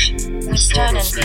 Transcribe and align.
Lounge 0.00 0.46
with 0.46 0.58
Stone 0.58 0.96
and 0.96 1.12
B. 1.14 1.20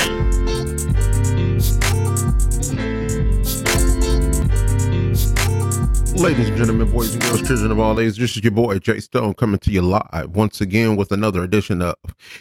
Ladies 6.22 6.48
and 6.48 6.58
gentlemen, 6.58 6.92
boys 6.92 7.14
and 7.14 7.22
girls, 7.24 7.42
children 7.48 7.72
of 7.72 7.80
all 7.80 8.00
ages, 8.00 8.18
this 8.18 8.36
is 8.38 8.44
your 8.44 8.52
boy 8.52 8.80
Jay 8.80 9.00
Stone 9.00 9.36
coming 9.36 9.60
to 9.60 9.72
you 9.72 9.82
live 9.82 10.36
once 10.36 10.62
again 10.62 10.96
with 10.96 11.12
another 11.12 11.44
edition 11.44 11.82
of 11.82 11.96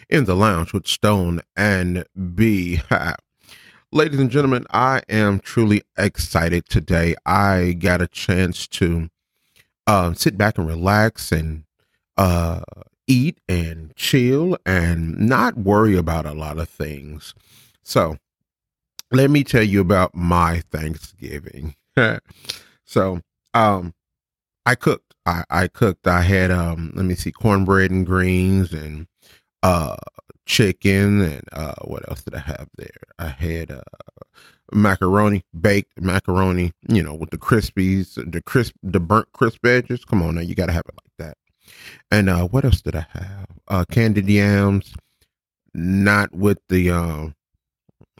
In 0.09 0.25
the 0.25 0.35
Lounge 0.35 0.73
with 0.73 0.87
Stone 0.87 1.41
and 1.57 2.05
B. 2.35 2.81
Ladies 3.93 4.19
and 4.19 4.31
gentlemen, 4.31 4.65
I 4.71 5.03
am 5.09 5.39
truly 5.41 5.83
excited 5.97 6.69
today. 6.69 7.15
I 7.27 7.77
got 7.79 8.01
a 8.01 8.09
chance 8.09 8.67
to 8.69 9.09
uh, 9.87 10.15
sit 10.15 10.37
back 10.39 10.59
and 10.59 10.67
relax 10.67 11.31
and 11.31 11.65
uh, 12.17 12.63
eat 13.07 13.41
and 13.49 13.95
chill 13.97 14.57
and 14.65 15.19
not 15.19 15.57
worry 15.57 15.97
about 15.97 16.27
a 16.27 16.33
lot 16.33 16.59
of 16.59 16.69
things. 16.69 17.35
So, 17.83 18.17
let 19.11 19.31
me 19.31 19.45
tell 19.45 19.63
you 19.63 19.81
about 19.81 20.15
my 20.15 20.63
Thanksgiving. 20.71 21.75
so, 22.85 23.21
um, 23.53 23.95
I 24.67 24.75
cooked. 24.75 25.15
I, 25.27 25.45
I 25.51 25.69
cooked. 25.69 26.07
I 26.07 26.23
had 26.23 26.51
um, 26.51 26.93
let 26.95 27.05
me 27.05 27.15
see, 27.15 27.33
cornbread 27.33 27.91
and 27.91 28.07
greens 28.07 28.73
and 28.73 29.07
uh, 29.63 29.97
chicken 30.47 31.23
and 31.23 31.43
uh, 31.53 31.75
what 31.85 32.09
else 32.09 32.23
did 32.23 32.35
I 32.35 32.41
have 32.41 32.69
there? 32.77 32.89
I 33.19 33.29
had 33.29 33.71
uh, 33.71 33.83
macaroni, 34.73 35.45
baked 35.59 36.01
macaroni. 36.01 36.73
You 36.89 37.03
know, 37.03 37.15
with 37.15 37.31
the 37.31 37.39
crispies, 37.39 38.15
the 38.31 38.43
crisp, 38.43 38.75
the 38.83 39.01
burnt 39.01 39.33
crisp 39.33 39.65
edges. 39.67 40.05
Come 40.05 40.23
on 40.23 40.37
now, 40.37 40.43
you 40.43 40.55
got 40.55 40.67
to 40.67 40.73
have 40.73 40.85
it 40.89 40.95
like 40.95 41.29
that. 41.29 41.37
And 42.11 42.29
uh, 42.29 42.47
what 42.49 42.65
else 42.65 42.81
did 42.81 42.97
I 42.97 43.07
have? 43.11 43.47
Uh, 43.69 43.85
candied 43.91 44.29
yams, 44.29 44.95
not 45.75 46.35
with 46.35 46.59
the 46.69 46.91
um. 46.91 47.35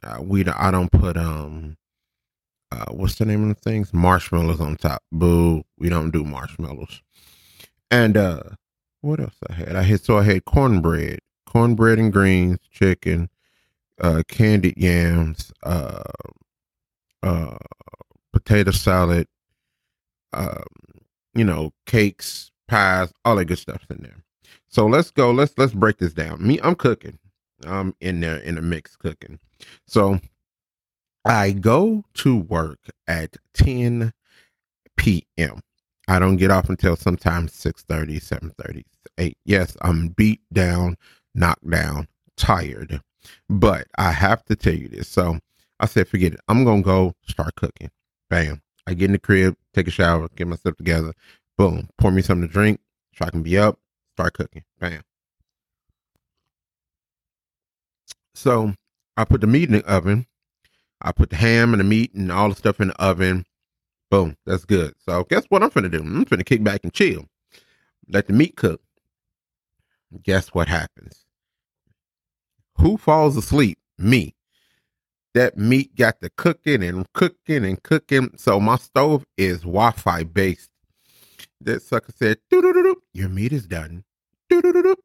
Uh, 0.03 0.19
we 0.23 0.45
I 0.47 0.71
don't 0.71 0.93
put 0.93 1.17
um 1.17 1.77
uh, 2.71 2.87
what's 2.91 3.17
the 3.17 3.25
name 3.25 3.49
of 3.49 3.57
the 3.57 3.61
things? 3.63 3.93
Marshmallows 3.95 4.61
on 4.61 4.77
top. 4.77 5.03
Boo. 5.13 5.63
We 5.79 5.89
don't 5.89 6.11
do 6.11 6.25
marshmallows. 6.25 7.03
And 7.91 8.17
uh 8.17 8.43
what 9.01 9.21
else 9.21 9.37
I 9.49 9.53
had? 9.55 9.77
I 9.77 9.83
had 9.83 10.03
so 10.03 10.19
I 10.19 10.25
had 10.25 10.45
cornbread, 10.45 11.21
cornbread 11.47 11.99
and 11.99 12.13
greens, 12.13 12.59
chicken, 12.71 13.29
uh 14.01 14.23
candied 14.29 14.77
yams, 14.77 15.53
uh 15.63 16.03
uh 17.23 17.57
potato 18.33 18.73
salad, 18.73 19.29
um, 20.33 20.65
you 21.35 21.45
know, 21.45 21.73
cakes, 21.87 22.51
pies, 22.69 23.13
all 23.25 23.37
that 23.37 23.47
good 23.47 23.59
stuff's 23.59 23.87
in 23.91 24.03
there. 24.03 24.17
So 24.69 24.87
let's 24.87 25.11
go. 25.11 25.31
Let's 25.31 25.55
let's 25.57 25.73
break 25.73 25.99
this 25.99 26.13
down. 26.13 26.45
Me, 26.45 26.59
I'm 26.63 26.75
cooking. 26.75 27.19
I'm 27.67 27.95
in 28.01 28.21
there 28.21 28.39
in 28.39 28.57
the 28.57 28.63
mix 28.63 28.97
cooking. 28.97 29.39
So 29.87 30.21
I 31.25 31.53
go 31.53 32.05
to 32.15 32.37
work 32.37 32.81
at 33.07 33.37
10 33.55 34.13
p.m. 34.97 35.61
I 36.09 36.19
don't 36.19 36.37
get 36.37 36.51
off 36.51 36.69
until 36.69 36.97
sometimes 36.97 37.53
6:30, 37.53 38.21
7:30, 38.21 38.85
8. 39.19 39.39
Yes, 39.45 39.77
I'm 39.81 40.09
beat 40.09 40.41
down, 40.53 40.97
knocked 41.35 41.69
down, 41.69 42.09
tired. 42.37 43.01
But 43.49 43.87
I 43.97 44.11
have 44.13 44.45
to 44.47 44.57
tell 44.57 44.75
you 44.75 44.89
this. 44.89 45.09
So 45.09 45.39
I 45.81 45.87
said, 45.87 46.09
forget 46.09 46.35
it. 46.35 46.41
I'm 46.49 46.65
gonna 46.65 46.83
go 46.83 47.15
start 47.27 47.55
cooking. 47.55 47.91
Bam. 48.29 48.61
I 48.87 48.93
get 48.93 49.07
in 49.07 49.13
the 49.13 49.19
crib, 49.19 49.57
take 49.73 49.89
a 49.89 49.91
shower, 49.91 50.29
get 50.37 50.47
myself 50.47 50.77
together. 50.77 51.15
Boom. 51.57 51.89
Pour 51.99 52.11
me 52.11 52.23
something 52.23 52.49
to 52.49 52.53
drink 52.53 52.81
so 53.17 53.25
I 53.25 53.31
can 53.31 53.43
be 53.43 53.59
up, 53.59 53.79
start 54.15 54.35
cooking. 54.35 54.65
Bam. 54.79 55.03
So 58.35 58.75
I 59.17 59.25
put 59.25 59.41
the 59.41 59.47
meat 59.47 59.69
in 59.69 59.77
the 59.77 59.85
oven 59.87 60.27
I 61.05 61.13
put 61.13 61.29
the 61.31 61.37
ham 61.37 61.75
and 61.75 61.81
the 61.81 61.85
meat 61.85 62.15
and 62.15 62.33
all 62.33 62.49
the 62.49 62.55
stuff 62.55 62.81
in 62.81 62.89
the 62.89 63.03
oven. 63.03 63.45
Boom, 64.11 64.37
that's 64.47 64.65
good. 64.65 64.95
So 64.99 65.25
guess 65.25 65.45
what 65.51 65.63
I'm 65.63 65.71
finna 65.71 65.91
do? 65.91 65.99
I'm 66.01 66.25
finna 66.25 66.47
kick 66.47 66.65
back 66.65 66.81
and 66.83 66.93
chill. 66.95 67.27
Let 68.09 68.27
the 68.27 68.33
meat 68.33 68.57
cook. 68.57 68.81
Guess 70.23 70.49
what 70.49 70.69
happens? 70.69 71.25
Who 72.79 72.97
falls 72.97 73.37
asleep? 73.37 73.79
Me. 73.99 74.35
That 75.35 75.59
meat 75.59 75.95
got 75.95 76.21
the 76.21 76.31
cooking 76.31 76.83
and 76.83 77.13
cooking 77.13 77.65
and 77.65 77.83
cooking. 77.83 78.31
So 78.37 78.59
my 78.59 78.77
stove 78.77 79.25
is 79.37 79.61
Wi-Fi 79.61 80.25
based. 80.25 80.71
That 81.61 81.83
sucker 81.83 82.13
said, 82.17 82.39
"Doo-doo-doo-doo, 82.51 83.03
"Your 83.13 83.29
meat 83.29 83.53
is 83.53 83.67
done. 83.67 84.05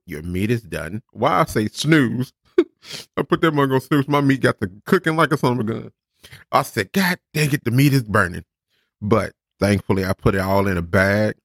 Your 0.05 0.21
meat 0.23 0.51
is 0.51 0.63
done." 0.63 1.01
Why 1.11 1.41
I 1.41 1.45
say 1.45 1.67
snooze? 1.67 2.33
I 3.17 3.23
put 3.23 3.41
that 3.41 3.53
mug 3.53 3.71
on 3.71 3.81
snooze. 3.81 4.07
My 4.07 4.21
meat 4.21 4.41
got 4.41 4.59
to 4.61 4.69
cooking 4.85 5.15
like 5.15 5.31
a 5.31 5.37
son 5.37 5.53
of 5.53 5.59
a 5.59 5.63
gun. 5.63 5.91
I 6.51 6.63
said, 6.63 6.91
God 6.91 7.19
dang 7.33 7.53
it, 7.53 7.63
the 7.63 7.71
meat 7.71 7.93
is 7.93 8.03
burning. 8.03 8.43
But 9.01 9.33
thankfully, 9.59 10.05
I 10.05 10.13
put 10.13 10.35
it 10.35 10.41
all 10.41 10.67
in 10.67 10.77
a 10.77 10.81
bag. 10.81 11.35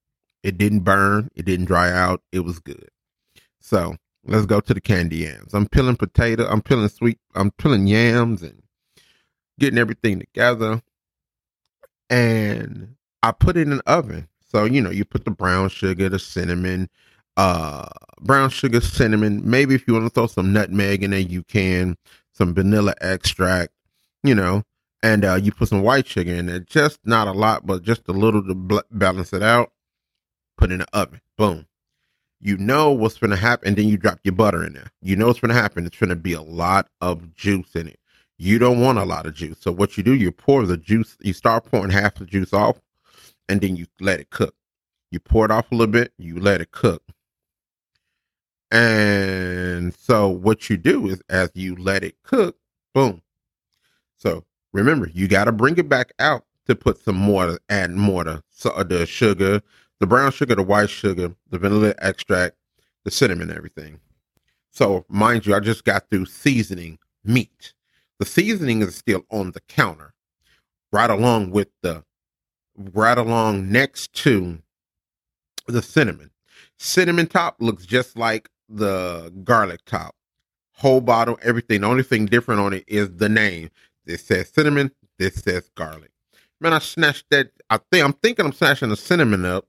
It 0.42 0.58
didn't 0.58 0.80
burn. 0.80 1.30
It 1.34 1.46
didn't 1.46 1.66
dry 1.66 1.90
out. 1.90 2.22
It 2.32 2.40
was 2.40 2.58
good. 2.58 2.88
So 3.60 3.96
let's 4.24 4.46
go 4.46 4.60
to 4.60 4.74
the 4.74 4.80
candy 4.80 5.18
yams. 5.18 5.54
I'm 5.54 5.66
peeling 5.68 5.96
potato. 5.96 6.46
I'm 6.46 6.62
peeling 6.62 6.88
sweet. 6.88 7.18
I'm 7.34 7.50
peeling 7.52 7.86
yams 7.86 8.42
and 8.42 8.62
getting 9.58 9.78
everything 9.78 10.20
together. 10.20 10.82
And 12.10 12.96
I 13.22 13.32
put 13.32 13.56
it 13.56 13.62
in 13.62 13.78
the 13.78 13.90
oven. 13.90 14.28
So, 14.54 14.64
you 14.64 14.80
know, 14.80 14.90
you 14.90 15.04
put 15.04 15.24
the 15.24 15.32
brown 15.32 15.68
sugar, 15.68 16.08
the 16.08 16.18
cinnamon, 16.18 16.88
uh 17.36 17.88
brown 18.20 18.50
sugar, 18.50 18.80
cinnamon. 18.80 19.42
Maybe 19.48 19.74
if 19.74 19.86
you 19.88 19.94
want 19.94 20.06
to 20.06 20.10
throw 20.10 20.26
some 20.28 20.52
nutmeg 20.52 21.02
in 21.02 21.10
there, 21.10 21.20
you 21.20 21.42
can. 21.42 21.96
Some 22.32 22.54
vanilla 22.54 22.94
extract, 23.00 23.72
you 24.22 24.34
know, 24.34 24.62
and 25.02 25.24
uh, 25.24 25.36
you 25.36 25.52
put 25.52 25.68
some 25.68 25.82
white 25.82 26.06
sugar 26.06 26.34
in 26.34 26.46
there. 26.46 26.60
Just 26.60 26.98
not 27.04 27.28
a 27.28 27.32
lot, 27.32 27.66
but 27.66 27.82
just 27.82 28.08
a 28.08 28.12
little 28.12 28.42
to 28.46 28.54
bl- 28.54 28.78
balance 28.90 29.32
it 29.32 29.42
out. 29.42 29.72
Put 30.56 30.72
in 30.72 30.78
the 30.78 30.86
oven. 30.92 31.20
Boom. 31.38 31.66
You 32.40 32.56
know 32.56 32.90
what's 32.90 33.18
going 33.18 33.30
to 33.30 33.36
happen. 33.36 33.68
And 33.68 33.76
then 33.76 33.88
you 33.88 33.96
drop 33.96 34.18
your 34.24 34.34
butter 34.34 34.64
in 34.64 34.72
there. 34.72 34.90
You 35.00 35.16
know 35.16 35.28
what's 35.28 35.40
going 35.40 35.54
to 35.54 35.60
happen. 35.60 35.86
It's 35.86 35.98
going 35.98 36.10
to 36.10 36.16
be 36.16 36.32
a 36.32 36.42
lot 36.42 36.88
of 37.00 37.34
juice 37.34 37.74
in 37.76 37.88
it. 37.88 38.00
You 38.38 38.58
don't 38.58 38.80
want 38.80 38.98
a 38.98 39.04
lot 39.04 39.26
of 39.26 39.34
juice. 39.34 39.58
So 39.60 39.70
what 39.72 39.96
you 39.96 40.02
do, 40.02 40.14
you 40.14 40.32
pour 40.32 40.66
the 40.66 40.76
juice. 40.76 41.16
You 41.20 41.32
start 41.32 41.66
pouring 41.66 41.90
half 41.90 42.16
the 42.16 42.24
juice 42.24 42.52
off, 42.52 42.80
and 43.48 43.60
then 43.60 43.76
you 43.76 43.86
let 44.00 44.20
it 44.20 44.30
cook. 44.30 44.54
You 45.10 45.20
pour 45.20 45.44
it 45.44 45.50
off 45.50 45.70
a 45.70 45.74
little 45.74 45.92
bit. 45.92 46.12
You 46.18 46.40
let 46.40 46.60
it 46.60 46.72
cook 46.72 47.02
and 48.74 49.94
so 49.94 50.28
what 50.28 50.68
you 50.68 50.76
do 50.76 51.06
is 51.08 51.22
as 51.28 51.50
you 51.54 51.76
let 51.76 52.02
it 52.02 52.16
cook, 52.24 52.56
boom. 52.92 53.22
So 54.16 54.44
remember, 54.72 55.08
you 55.14 55.28
got 55.28 55.44
to 55.44 55.52
bring 55.52 55.78
it 55.78 55.88
back 55.88 56.12
out 56.18 56.44
to 56.66 56.74
put 56.74 56.98
some 56.98 57.14
more, 57.14 57.58
add 57.68 57.92
more 57.92 58.24
to 58.24 58.42
so, 58.50 58.70
the 58.82 59.06
sugar, 59.06 59.62
the 60.00 60.08
brown 60.08 60.32
sugar, 60.32 60.56
the 60.56 60.62
white 60.64 60.90
sugar, 60.90 61.32
the 61.50 61.58
vanilla 61.58 61.94
extract, 61.98 62.56
the 63.04 63.12
cinnamon, 63.12 63.52
everything. 63.54 64.00
So 64.72 65.04
mind 65.08 65.46
you, 65.46 65.54
I 65.54 65.60
just 65.60 65.84
got 65.84 66.10
through 66.10 66.26
seasoning 66.26 66.98
meat. 67.22 67.74
The 68.18 68.26
seasoning 68.26 68.82
is 68.82 68.96
still 68.96 69.22
on 69.30 69.52
the 69.52 69.60
counter, 69.68 70.14
right 70.90 71.10
along 71.10 71.50
with 71.50 71.68
the, 71.82 72.02
right 72.76 73.18
along 73.18 73.70
next 73.70 74.12
to 74.14 74.58
the 75.66 75.82
cinnamon. 75.82 76.30
Cinnamon 76.78 77.26
top 77.26 77.56
looks 77.60 77.86
just 77.86 78.16
like 78.18 78.48
the 78.68 79.32
garlic 79.44 79.80
top. 79.86 80.14
Whole 80.76 81.00
bottle, 81.00 81.38
everything. 81.42 81.82
The 81.82 81.86
only 81.86 82.02
thing 82.02 82.26
different 82.26 82.60
on 82.60 82.72
it 82.72 82.84
is 82.86 83.16
the 83.16 83.28
name. 83.28 83.70
This 84.04 84.24
says 84.24 84.48
cinnamon. 84.48 84.90
This 85.18 85.36
says 85.36 85.70
garlic. 85.74 86.10
Man, 86.60 86.72
I 86.72 86.78
snatched 86.78 87.26
that. 87.30 87.50
I 87.70 87.78
think 87.90 88.04
I'm 88.04 88.12
thinking 88.14 88.46
I'm 88.46 88.52
snatching 88.52 88.88
the 88.88 88.96
cinnamon 88.96 89.44
up, 89.44 89.66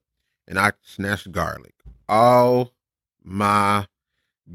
and 0.48 0.60
I 0.60 0.72
snatched 0.82 1.32
garlic. 1.32 1.74
Oh 2.10 2.72
my 3.24 3.88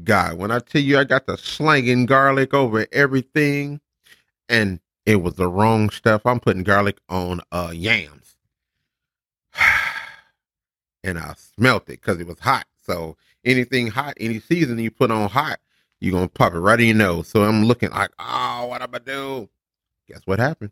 god! 0.03 0.37
When 0.37 0.51
I 0.51 0.59
tell 0.59 0.81
you 0.81 0.97
I 0.99 1.03
got 1.03 1.25
the 1.25 1.37
slanging 1.37 2.05
garlic 2.05 2.53
over 2.53 2.87
everything, 2.91 3.79
and 4.49 4.79
it 5.05 5.17
was 5.17 5.35
the 5.35 5.47
wrong 5.47 5.89
stuff. 5.89 6.25
I'm 6.25 6.39
putting 6.39 6.63
garlic 6.63 6.99
on 7.09 7.41
uh 7.51 7.71
yams, 7.73 8.20
and 11.03 11.17
I 11.17 11.33
smelt 11.55 11.83
it 11.83 12.01
because 12.01 12.19
it 12.19 12.27
was 12.27 12.39
hot. 12.39 12.65
So 12.85 13.17
anything 13.45 13.87
hot, 13.87 14.15
any 14.19 14.39
seasoning 14.39 14.83
you 14.83 14.91
put 14.91 15.11
on 15.11 15.29
hot, 15.29 15.59
you're 15.99 16.13
gonna 16.13 16.27
pop 16.27 16.53
it 16.53 16.59
right 16.59 16.79
in 16.79 16.87
your 16.87 16.95
nose. 16.95 17.27
So 17.27 17.43
I'm 17.43 17.65
looking 17.65 17.91
like, 17.91 18.11
oh, 18.19 18.67
what 18.67 18.81
am 18.81 18.89
I 18.93 18.99
do? 18.99 19.49
Guess 20.07 20.21
what 20.25 20.39
happened? 20.39 20.71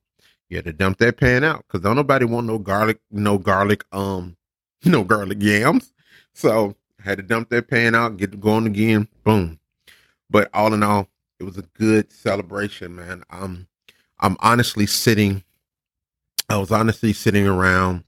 You 0.50 0.58
had 0.58 0.66
to 0.66 0.74
dump 0.74 0.98
that 0.98 1.18
pan 1.18 1.44
out 1.44 1.66
because 1.68 1.82
don't 1.82 1.96
nobody 1.96 2.26
want 2.26 2.48
no 2.48 2.58
garlic, 2.58 3.00
no 3.12 3.38
garlic, 3.38 3.84
um, 3.92 4.36
no 4.86 5.04
garlic 5.04 5.38
yams. 5.42 5.94
So 6.34 6.76
I 7.00 7.10
had 7.10 7.18
to 7.18 7.24
dump 7.24 7.50
that 7.50 7.68
pan 7.68 7.96
out, 7.96 8.18
get 8.18 8.40
going 8.40 8.66
again. 8.66 9.08
Boom. 9.24 9.60
But 10.30 10.50
all 10.54 10.74
in 10.74 10.84
all, 10.84 11.08
it 11.40 11.44
was 11.44 11.58
a 11.58 11.64
good 11.74 12.12
celebration, 12.12 12.96
man. 12.96 13.24
Um, 13.30 13.68
I'm 14.20 14.38
honestly 14.40 14.86
sitting. 14.86 15.44
I 16.50 16.58
was 16.58 16.72
honestly 16.72 17.14
sitting 17.14 17.48
around 17.48 18.04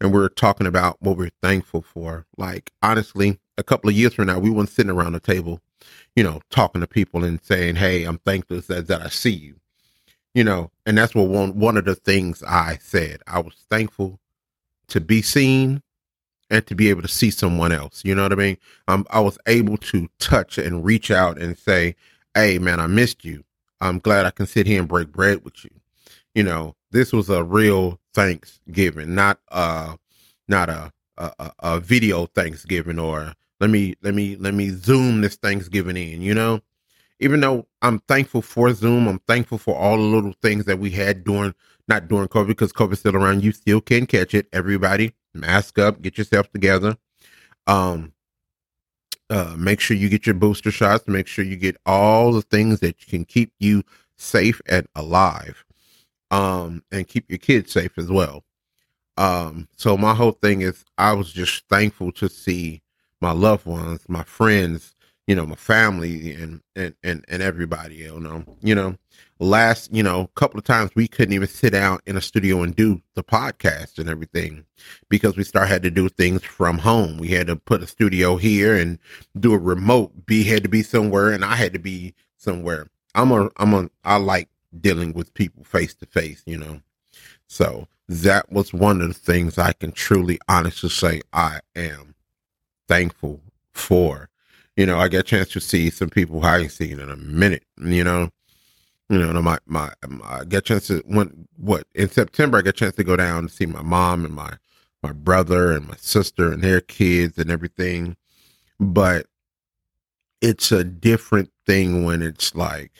and 0.00 0.12
we 0.12 0.20
are 0.20 0.28
talking 0.28 0.66
about 0.66 0.96
what 1.00 1.16
we're 1.16 1.30
thankful 1.42 1.82
for. 1.82 2.26
Like 2.36 2.72
honestly, 2.82 3.38
a 3.58 3.62
couple 3.62 3.90
of 3.90 3.96
years 3.96 4.14
from 4.14 4.26
now, 4.26 4.38
we 4.38 4.50
weren't 4.50 4.68
sitting 4.68 4.90
around 4.90 5.12
the 5.12 5.20
table, 5.20 5.60
you 6.14 6.22
know, 6.22 6.40
talking 6.50 6.80
to 6.80 6.86
people 6.86 7.24
and 7.24 7.42
saying, 7.42 7.76
"Hey, 7.76 8.04
I'm 8.04 8.18
thankful 8.18 8.60
that, 8.60 8.86
that 8.88 9.02
I 9.02 9.08
see 9.08 9.32
you," 9.32 9.56
you 10.34 10.44
know. 10.44 10.70
And 10.84 10.96
that's 10.98 11.14
what 11.14 11.28
one 11.28 11.58
one 11.58 11.76
of 11.76 11.84
the 11.84 11.94
things 11.94 12.42
I 12.42 12.78
said. 12.80 13.20
I 13.26 13.40
was 13.40 13.54
thankful 13.70 14.20
to 14.88 15.00
be 15.00 15.22
seen 15.22 15.82
and 16.50 16.66
to 16.66 16.74
be 16.74 16.90
able 16.90 17.02
to 17.02 17.08
see 17.08 17.30
someone 17.30 17.72
else. 17.72 18.02
You 18.04 18.14
know 18.14 18.22
what 18.22 18.32
I 18.32 18.36
mean? 18.36 18.58
Um, 18.88 19.06
I 19.10 19.20
was 19.20 19.38
able 19.46 19.78
to 19.78 20.08
touch 20.18 20.58
and 20.58 20.84
reach 20.84 21.10
out 21.10 21.38
and 21.38 21.58
say, 21.58 21.96
"Hey, 22.34 22.58
man, 22.58 22.80
I 22.80 22.86
missed 22.86 23.24
you. 23.24 23.44
I'm 23.80 23.98
glad 23.98 24.26
I 24.26 24.30
can 24.30 24.46
sit 24.46 24.66
here 24.66 24.80
and 24.80 24.88
break 24.88 25.08
bread 25.12 25.44
with 25.44 25.64
you." 25.64 25.70
You 26.36 26.44
know, 26.44 26.76
this 26.92 27.14
was 27.14 27.30
a 27.30 27.44
real 27.44 28.00
Thanksgiving, 28.14 29.16
not 29.16 29.40
uh, 29.50 29.96
not 30.48 30.68
a 30.70 30.92
a, 31.18 31.52
a 31.60 31.80
video 31.80 32.26
Thanksgiving 32.26 33.00
or 33.00 33.34
let 33.60 33.70
me 33.70 33.96
let 34.02 34.14
me 34.14 34.36
let 34.36 34.54
me 34.54 34.70
zoom 34.70 35.22
this 35.22 35.36
Thanksgiving 35.36 35.96
in. 35.96 36.22
You 36.22 36.34
know, 36.34 36.60
even 37.20 37.40
though 37.40 37.66
I'm 37.82 38.00
thankful 38.00 38.42
for 38.42 38.72
Zoom, 38.74 39.08
I'm 39.08 39.20
thankful 39.20 39.58
for 39.58 39.76
all 39.76 39.96
the 39.96 40.04
little 40.04 40.34
things 40.42 40.66
that 40.66 40.78
we 40.78 40.90
had 40.90 41.24
during 41.24 41.54
not 41.88 42.08
during 42.08 42.28
COVID 42.28 42.48
because 42.48 42.72
COVID's 42.72 43.00
still 43.00 43.16
around. 43.16 43.44
You 43.44 43.52
still 43.52 43.80
can 43.80 44.06
catch 44.06 44.34
it. 44.34 44.48
Everybody, 44.52 45.14
mask 45.34 45.78
up, 45.78 46.02
get 46.02 46.18
yourself 46.18 46.52
together. 46.52 46.98
Um, 47.66 48.12
uh, 49.30 49.56
make 49.58 49.80
sure 49.80 49.96
you 49.98 50.10
get 50.10 50.26
your 50.26 50.36
booster 50.36 50.72
shots. 50.72 51.08
Make 51.08 51.28
sure 51.28 51.44
you 51.46 51.56
get 51.56 51.78
all 51.86 52.32
the 52.32 52.42
things 52.42 52.80
that 52.80 52.98
can 53.06 53.26
keep 53.26 53.52
you 53.60 53.84
safe 54.18 54.62
and 54.68 54.88
alive. 54.96 55.65
Um, 56.30 56.82
and 56.90 57.06
keep 57.06 57.30
your 57.30 57.38
kids 57.38 57.72
safe 57.72 57.96
as 57.98 58.10
well. 58.10 58.44
Um, 59.16 59.68
so 59.76 59.96
my 59.96 60.14
whole 60.14 60.32
thing 60.32 60.60
is 60.60 60.84
I 60.98 61.12
was 61.12 61.32
just 61.32 61.64
thankful 61.68 62.12
to 62.12 62.28
see 62.28 62.82
my 63.20 63.32
loved 63.32 63.66
ones, 63.66 64.00
my 64.08 64.24
friends, 64.24 64.94
you 65.26 65.34
know, 65.34 65.46
my 65.46 65.56
family 65.56 66.32
and 66.34 66.60
and 66.76 66.94
and, 67.02 67.24
and 67.28 67.42
everybody, 67.42 67.96
you 67.96 68.20
know. 68.20 68.44
You 68.62 68.74
know, 68.74 68.96
last, 69.40 69.92
you 69.92 70.02
know, 70.02 70.28
couple 70.36 70.58
of 70.58 70.64
times 70.64 70.90
we 70.94 71.08
couldn't 71.08 71.34
even 71.34 71.48
sit 71.48 71.70
down 71.70 71.98
in 72.06 72.16
a 72.16 72.20
studio 72.20 72.62
and 72.62 72.76
do 72.76 73.00
the 73.14 73.24
podcast 73.24 73.98
and 73.98 74.08
everything 74.08 74.64
because 75.08 75.36
we 75.36 75.44
start 75.44 75.68
had 75.68 75.82
to 75.82 75.90
do 75.90 76.08
things 76.08 76.44
from 76.44 76.78
home. 76.78 77.18
We 77.18 77.28
had 77.28 77.48
to 77.48 77.56
put 77.56 77.82
a 77.82 77.86
studio 77.86 78.36
here 78.36 78.76
and 78.76 78.98
do 79.38 79.52
a 79.52 79.58
remote. 79.58 80.26
B 80.26 80.44
had 80.44 80.62
to 80.62 80.68
be 80.68 80.82
somewhere 80.82 81.30
and 81.30 81.44
I 81.44 81.56
had 81.56 81.72
to 81.72 81.80
be 81.80 82.14
somewhere. 82.36 82.88
I'm 83.14 83.32
a 83.32 83.50
I'm 83.56 83.74
a 83.74 83.90
I 84.04 84.16
like 84.16 84.48
dealing 84.80 85.12
with 85.12 85.34
people 85.34 85.64
face 85.64 85.94
to 85.96 86.06
face, 86.06 86.42
you 86.46 86.58
know. 86.58 86.80
So 87.48 87.88
that 88.08 88.50
was 88.52 88.72
one 88.72 89.00
of 89.00 89.08
the 89.08 89.14
things 89.14 89.58
I 89.58 89.72
can 89.72 89.92
truly 89.92 90.38
honestly 90.48 90.90
say 90.90 91.22
I 91.32 91.60
am 91.74 92.14
thankful 92.88 93.40
for. 93.72 94.28
You 94.76 94.86
know, 94.86 94.98
I 94.98 95.08
get 95.08 95.20
a 95.20 95.22
chance 95.22 95.48
to 95.50 95.60
see 95.60 95.90
some 95.90 96.10
people 96.10 96.44
I 96.44 96.58
ain't 96.58 96.72
seen 96.72 97.00
in 97.00 97.10
a 97.10 97.16
minute, 97.16 97.64
you 97.78 98.04
know. 98.04 98.30
You 99.08 99.18
know, 99.18 99.40
my, 99.40 99.58
my, 99.66 99.92
my 100.08 100.40
I 100.40 100.44
get 100.44 100.58
a 100.58 100.62
chance 100.62 100.88
to 100.88 101.02
when 101.06 101.46
what 101.56 101.86
in 101.94 102.10
September 102.10 102.58
I 102.58 102.62
get 102.62 102.70
a 102.70 102.78
chance 102.78 102.96
to 102.96 103.04
go 103.04 103.16
down 103.16 103.38
and 103.38 103.50
see 103.50 103.66
my 103.66 103.82
mom 103.82 104.24
and 104.24 104.34
my 104.34 104.54
my 105.02 105.12
brother 105.12 105.70
and 105.72 105.86
my 105.86 105.94
sister 105.96 106.52
and 106.52 106.62
their 106.62 106.80
kids 106.80 107.38
and 107.38 107.50
everything. 107.50 108.16
But 108.80 109.26
it's 110.40 110.72
a 110.72 110.84
different 110.84 111.50
thing 111.66 112.04
when 112.04 112.22
it's 112.22 112.54
like 112.54 112.92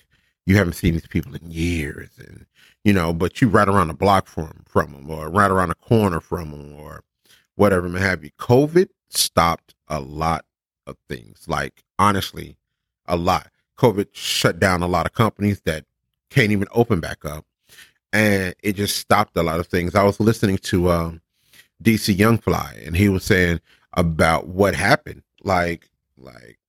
you 0.46 0.56
haven't 0.56 0.74
seen 0.74 0.94
these 0.94 1.06
people 1.06 1.34
in 1.34 1.50
years 1.50 2.10
and 2.18 2.46
you 2.84 2.92
know, 2.92 3.12
but 3.12 3.40
you 3.40 3.48
right 3.48 3.68
around 3.68 3.88
the 3.88 3.94
block 3.94 4.28
from 4.28 4.62
from 4.64 4.92
them, 4.92 5.10
or 5.10 5.28
right 5.28 5.50
around 5.50 5.70
the 5.70 5.74
corner 5.74 6.20
from 6.20 6.52
them, 6.52 6.72
or 6.72 7.02
whatever 7.56 7.88
may 7.88 7.98
have 7.98 8.22
you. 8.22 8.30
COVID 8.38 8.88
stopped 9.10 9.74
a 9.88 10.00
lot 10.00 10.44
of 10.86 10.96
things. 11.08 11.46
Like 11.48 11.82
honestly, 11.98 12.56
a 13.06 13.16
lot. 13.16 13.50
COVID 13.76 14.06
shut 14.12 14.60
down 14.60 14.82
a 14.82 14.86
lot 14.86 15.04
of 15.04 15.12
companies 15.12 15.60
that 15.62 15.84
can't 16.30 16.52
even 16.52 16.68
open 16.70 17.00
back 17.00 17.24
up, 17.24 17.44
and 18.12 18.54
it 18.62 18.74
just 18.74 18.98
stopped 18.98 19.36
a 19.36 19.42
lot 19.42 19.58
of 19.58 19.66
things. 19.66 19.96
I 19.96 20.04
was 20.04 20.20
listening 20.20 20.58
to 20.58 20.90
um, 20.92 21.20
DC 21.82 22.16
Young 22.16 22.38
Fly, 22.38 22.80
and 22.84 22.96
he 22.96 23.08
was 23.08 23.24
saying 23.24 23.60
about 23.94 24.46
what 24.46 24.76
happened. 24.76 25.22
Like, 25.42 25.88
like 26.16 26.60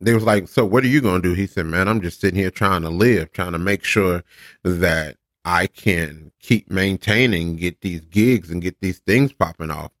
they 0.00 0.14
was 0.14 0.24
like, 0.24 0.48
"So 0.48 0.64
what 0.64 0.84
are 0.84 0.88
you 0.88 1.00
gonna 1.00 1.22
do?" 1.22 1.34
He 1.34 1.46
said, 1.46 1.66
"Man, 1.66 1.88
I'm 1.88 2.00
just 2.00 2.20
sitting 2.20 2.38
here 2.38 2.50
trying 2.50 2.82
to 2.82 2.90
live, 2.90 3.32
trying 3.32 3.52
to 3.52 3.58
make 3.58 3.84
sure 3.84 4.22
that 4.64 5.16
I 5.44 5.66
can 5.66 6.32
keep 6.40 6.70
maintaining, 6.70 7.56
get 7.56 7.80
these 7.80 8.00
gigs 8.02 8.50
and 8.50 8.62
get 8.62 8.80
these 8.80 8.98
things 8.98 9.32
popping 9.32 9.70
off. 9.70 9.92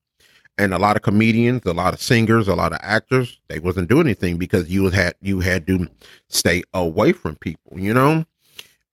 And 0.58 0.74
a 0.74 0.78
lot 0.78 0.96
of 0.96 1.02
comedians, 1.02 1.62
a 1.64 1.72
lot 1.72 1.94
of 1.94 2.02
singers, 2.02 2.46
a 2.46 2.54
lot 2.54 2.72
of 2.72 2.80
actors, 2.82 3.40
they 3.48 3.58
wasn't 3.58 3.88
doing 3.88 4.06
anything 4.06 4.36
because 4.36 4.68
you 4.68 4.90
had 4.90 5.14
you 5.22 5.40
had 5.40 5.66
to 5.68 5.88
stay 6.28 6.62
away 6.74 7.12
from 7.12 7.36
people, 7.36 7.78
you 7.80 7.94
know? 7.94 8.26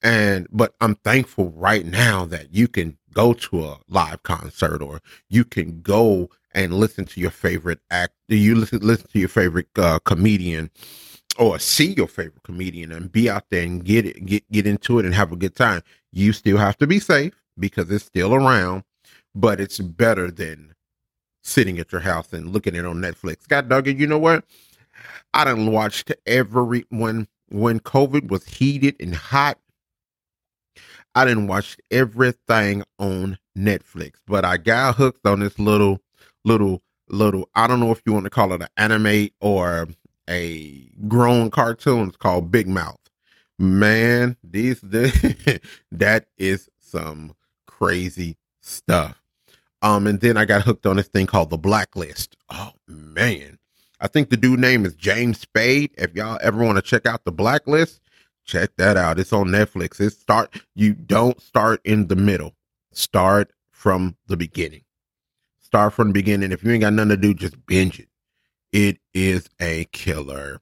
And 0.02 0.48
but 0.52 0.76
I'm 0.80 0.96
thankful 0.96 1.52
right 1.52 1.86
now 1.86 2.26
that 2.26 2.54
you 2.54 2.68
can 2.68 2.98
go 3.14 3.34
to 3.34 3.66
a 3.66 3.80
live 3.90 4.24
concert 4.24 4.82
or 4.82 5.02
you 5.28 5.44
can 5.44 5.82
go 5.82 6.30
and 6.58 6.74
listen 6.74 7.06
to 7.06 7.22
your 7.22 7.32
favorite 7.32 7.80
act 7.92 8.14
do 8.28 8.36
you 8.36 8.56
listen 8.56 8.80
listen 8.80 9.08
to 9.08 9.20
your 9.20 9.30
favorite 9.30 9.68
uh, 9.78 10.00
comedian 10.00 10.70
or 11.38 11.60
see 11.60 11.94
your 11.94 12.08
favorite 12.08 12.44
comedian 12.44 12.92
and 12.92 13.12
be 13.12 13.30
out 13.30 13.46
there 13.50 13.64
and 13.64 13.86
get 13.86 14.06
it, 14.06 14.26
get 14.26 14.50
get 14.52 14.68
into 14.68 15.00
it 15.00 15.06
and 15.06 15.14
have 15.14 15.32
a 15.32 15.36
good 15.36 15.56
time. 15.56 15.82
You 16.12 16.34
still 16.34 16.58
have 16.58 16.78
to 16.78 16.88
be 16.88 17.00
safe 17.00 17.34
because 17.60 17.90
it's 17.92 18.06
still 18.06 18.34
around, 18.34 18.84
but 19.36 19.60
it's 19.60 19.80
better 19.80 20.32
than 20.32 20.74
sitting 21.44 21.80
at 21.80 21.92
your 21.92 22.02
house 22.02 22.34
and 22.34 22.52
looking 22.52 22.76
at 22.76 22.80
it 22.80 22.86
on 22.86 22.98
Netflix. 22.98 23.48
Dog 23.48 23.88
it, 23.88 23.98
you 23.98 24.08
know 24.08 24.20
what? 24.20 24.46
I 25.34 25.44
done 25.44 25.72
watched 25.72 26.12
every 26.26 26.86
when 26.90 27.28
when 27.50 27.80
COVID 27.80 28.30
was 28.30 28.46
heated 28.46 28.96
and 29.00 29.16
hot. 29.16 29.60
I 31.16 31.26
didn't 31.26 31.48
watch 31.48 31.78
everything 31.90 32.84
on 33.00 33.38
Netflix, 33.58 34.16
but 34.28 34.46
I 34.46 34.58
got 34.58 34.96
hooked 34.96 35.26
on 35.26 35.40
this 35.40 35.58
little 35.58 36.00
little 36.48 36.82
little 37.10 37.50
I 37.54 37.68
don't 37.68 37.80
know 37.80 37.92
if 37.92 38.02
you 38.06 38.14
want 38.14 38.26
to 38.26 38.30
call 38.30 38.54
it 38.54 38.62
an 38.62 38.70
anime 38.78 39.30
or 39.40 39.88
a 40.30 40.90
grown 41.08 41.50
cartoon. 41.52 42.08
It's 42.08 42.18
called 42.18 42.52
Big 42.52 42.68
Mouth. 42.68 43.00
Man, 43.60 44.38
these 44.44 44.82
that 45.92 46.26
is 46.38 46.70
some 46.80 47.36
crazy 47.66 48.38
stuff. 48.62 49.22
Um, 49.82 50.08
and 50.08 50.20
then 50.22 50.38
I 50.38 50.46
got 50.46 50.64
hooked 50.64 50.86
on 50.86 50.98
this 50.98 51.08
thing 51.08 51.28
called 51.28 51.50
The 51.50 51.58
Blacklist. 51.58 52.36
Oh 52.50 52.72
man, 52.88 53.60
I 54.00 54.08
think 54.08 54.30
the 54.30 54.38
dude 54.38 54.60
name 54.60 54.86
is 54.86 54.96
James 54.96 55.40
Spade. 55.40 55.92
If 55.98 56.16
y'all 56.16 56.40
ever 56.42 56.64
want 56.64 56.78
to 56.78 56.82
check 56.82 57.06
out 57.06 57.26
The 57.26 57.32
Blacklist, 57.32 58.00
check 58.46 58.72
that 58.78 58.98
out. 58.98 59.20
It's 59.20 59.34
on 59.34 59.48
Netflix. 59.48 60.00
It 60.00 60.12
start 60.14 60.62
you 60.76 60.94
don't 60.94 61.42
start 61.42 61.82
in 61.84 62.08
the 62.08 62.16
middle. 62.16 62.54
Start 62.92 63.52
from 63.72 64.16
the 64.28 64.38
beginning. 64.38 64.82
Start 65.68 65.92
from 65.92 66.08
the 66.08 66.14
beginning. 66.14 66.54
If 66.54 66.64
you 66.64 66.72
ain't 66.72 66.80
got 66.80 66.94
nothing 66.94 67.10
to 67.10 67.18
do, 67.18 67.34
just 67.34 67.66
binge 67.66 68.00
it. 68.00 68.08
It 68.72 69.00
is 69.14 69.50
a 69.60 69.84
killer. 69.92 70.62